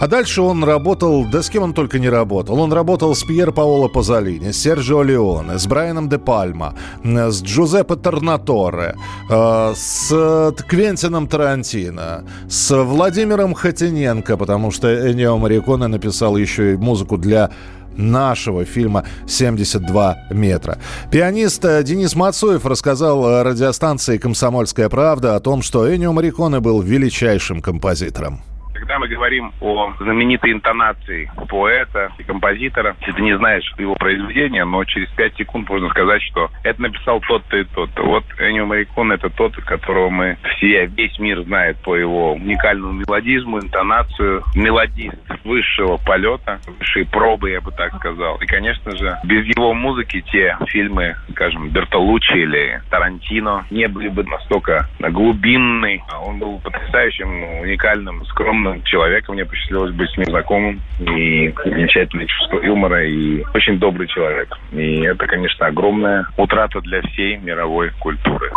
А 0.02 0.08
дальше 0.08 0.42
он 0.42 0.64
работал, 0.64 1.24
да 1.24 1.42
с 1.42 1.48
кем 1.48 1.62
он 1.62 1.74
только 1.74 2.00
не 2.00 2.08
работал. 2.08 2.58
Он 2.58 2.72
работал 2.72 3.14
с 3.14 3.22
Пьер 3.22 3.52
Паоло 3.52 3.86
Пазолини, 3.86 4.50
с 4.50 4.60
Серджио 4.60 5.04
Леоне, 5.04 5.60
с 5.60 5.66
Брайаном 5.68 6.08
де 6.08 6.18
Пальма, 6.18 6.74
с 7.04 7.40
Джузеппе 7.40 7.94
Торнаторе, 7.94 8.96
э, 9.30 9.72
с 9.76 10.54
Квентином 10.66 11.28
Тарантино, 11.28 12.24
с 12.48 12.82
Владимиром 12.82 13.54
Хатиненко, 13.54 14.36
потому 14.36 14.72
что 14.72 14.88
Энио 14.88 15.38
Мариконе 15.38 15.86
написал 15.86 16.36
еще 16.36 16.72
и 16.72 16.76
музыку 16.76 17.16
для 17.16 17.50
нашего 17.96 18.64
фильма 18.64 19.04
«72 19.28 20.16
метра». 20.32 20.78
Пианист 21.12 21.64
э, 21.64 21.80
Денис 21.84 22.16
Мацуев 22.16 22.66
рассказал 22.66 23.44
радиостанции 23.44 24.18
«Комсомольская 24.18 24.88
правда» 24.88 25.36
о 25.36 25.40
том, 25.40 25.62
что 25.62 25.88
Энио 25.94 26.12
Мариконе 26.12 26.58
был 26.58 26.82
величайшим 26.82 27.62
композитором. 27.62 28.40
Когда 28.82 28.98
мы 28.98 29.06
говорим 29.06 29.52
о 29.60 29.92
знаменитой 30.00 30.50
интонации 30.50 31.30
поэта 31.48 32.10
и 32.18 32.24
композитора, 32.24 32.96
если 32.98 33.12
ты 33.12 33.22
не 33.22 33.38
знаешь 33.38 33.72
его 33.78 33.94
произведения, 33.94 34.64
но 34.64 34.82
через 34.84 35.08
пять 35.10 35.36
секунд 35.36 35.70
можно 35.70 35.88
сказать, 35.90 36.20
что 36.22 36.50
это 36.64 36.82
написал 36.82 37.20
тот-то 37.20 37.58
и 37.58 37.62
тот-то. 37.62 38.02
Вот 38.02 38.24
Энио 38.40 38.66
Марикон 38.66 39.12
это 39.12 39.30
тот, 39.30 39.54
которого 39.54 40.10
мы 40.10 40.36
все, 40.56 40.86
весь 40.86 41.16
мир 41.20 41.44
знает 41.44 41.76
по 41.84 41.94
его 41.94 42.32
уникальному 42.32 42.94
мелодизму, 42.94 43.60
интонацию, 43.60 44.42
мелодист 44.56 45.14
высшего 45.44 45.98
полета, 45.98 46.58
высшей 46.80 47.06
пробы, 47.06 47.50
я 47.50 47.60
бы 47.60 47.70
так 47.70 47.94
сказал. 47.94 48.38
И, 48.38 48.46
конечно 48.46 48.96
же, 48.96 49.16
без 49.22 49.46
его 49.46 49.74
музыки 49.74 50.24
те 50.32 50.56
фильмы, 50.66 51.14
скажем, 51.30 51.68
Бертолуччи 51.68 52.32
или 52.32 52.82
Тарантино 52.90 53.64
не 53.70 53.86
были 53.86 54.08
бы 54.08 54.24
настолько 54.24 54.88
глубинны. 54.98 56.02
Он 56.26 56.40
был 56.40 56.58
потрясающим, 56.58 57.60
уникальным, 57.60 58.24
скромным 58.24 58.71
интересным 58.72 58.82
человеком. 58.84 59.34
Мне 59.34 59.44
посчастливилось 59.44 59.94
быть 59.94 60.10
с 60.10 60.16
ним 60.16 60.26
знакомым. 60.26 60.82
И 61.00 61.54
замечательное 61.64 62.26
чувство 62.26 62.60
юмора, 62.62 63.04
и 63.04 63.44
очень 63.54 63.78
добрый 63.78 64.06
человек. 64.08 64.56
И 64.72 65.00
это, 65.00 65.26
конечно, 65.26 65.66
огромная 65.66 66.26
утрата 66.36 66.80
для 66.80 67.02
всей 67.02 67.36
мировой 67.38 67.90
культуры. 68.00 68.50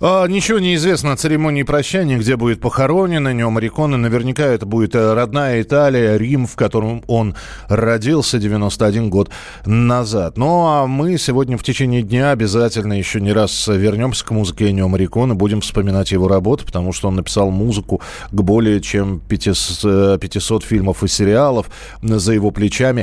А, 0.00 0.26
ничего 0.26 0.60
не 0.60 0.76
известно 0.76 1.12
о 1.12 1.16
церемонии 1.16 1.64
прощания, 1.64 2.18
где 2.18 2.36
будет 2.36 2.60
похоронен 2.60 3.28
Энио 3.28 3.50
Мариконе. 3.50 3.96
Наверняка 3.96 4.44
это 4.44 4.64
будет 4.64 4.94
э, 4.94 5.14
родная 5.14 5.60
Италия, 5.60 6.16
Рим, 6.16 6.46
в 6.46 6.54
котором 6.54 7.02
он 7.08 7.34
родился 7.68 8.38
91 8.38 9.10
год 9.10 9.30
назад. 9.66 10.36
Ну, 10.36 10.66
а 10.66 10.86
мы 10.86 11.18
сегодня 11.18 11.58
в 11.58 11.64
течение 11.64 12.02
дня 12.02 12.30
обязательно 12.30 12.92
еще 12.92 13.20
не 13.20 13.32
раз 13.32 13.66
вернемся 13.66 14.24
к 14.24 14.30
музыке 14.30 14.70
Энио 14.70 14.86
Мариконе, 14.86 15.34
будем 15.34 15.62
вспоминать 15.62 16.12
его 16.12 16.28
работу, 16.28 16.64
потому 16.64 16.92
что 16.92 17.08
он 17.08 17.16
написал 17.16 17.50
музыку 17.50 18.00
к 18.30 18.40
более 18.40 18.80
чем 18.80 19.18
500, 19.18 19.37
500 19.38 20.64
фильмов 20.64 21.02
и 21.02 21.08
сериалов 21.08 21.70
за 22.02 22.32
его 22.32 22.50
плечами. 22.50 22.96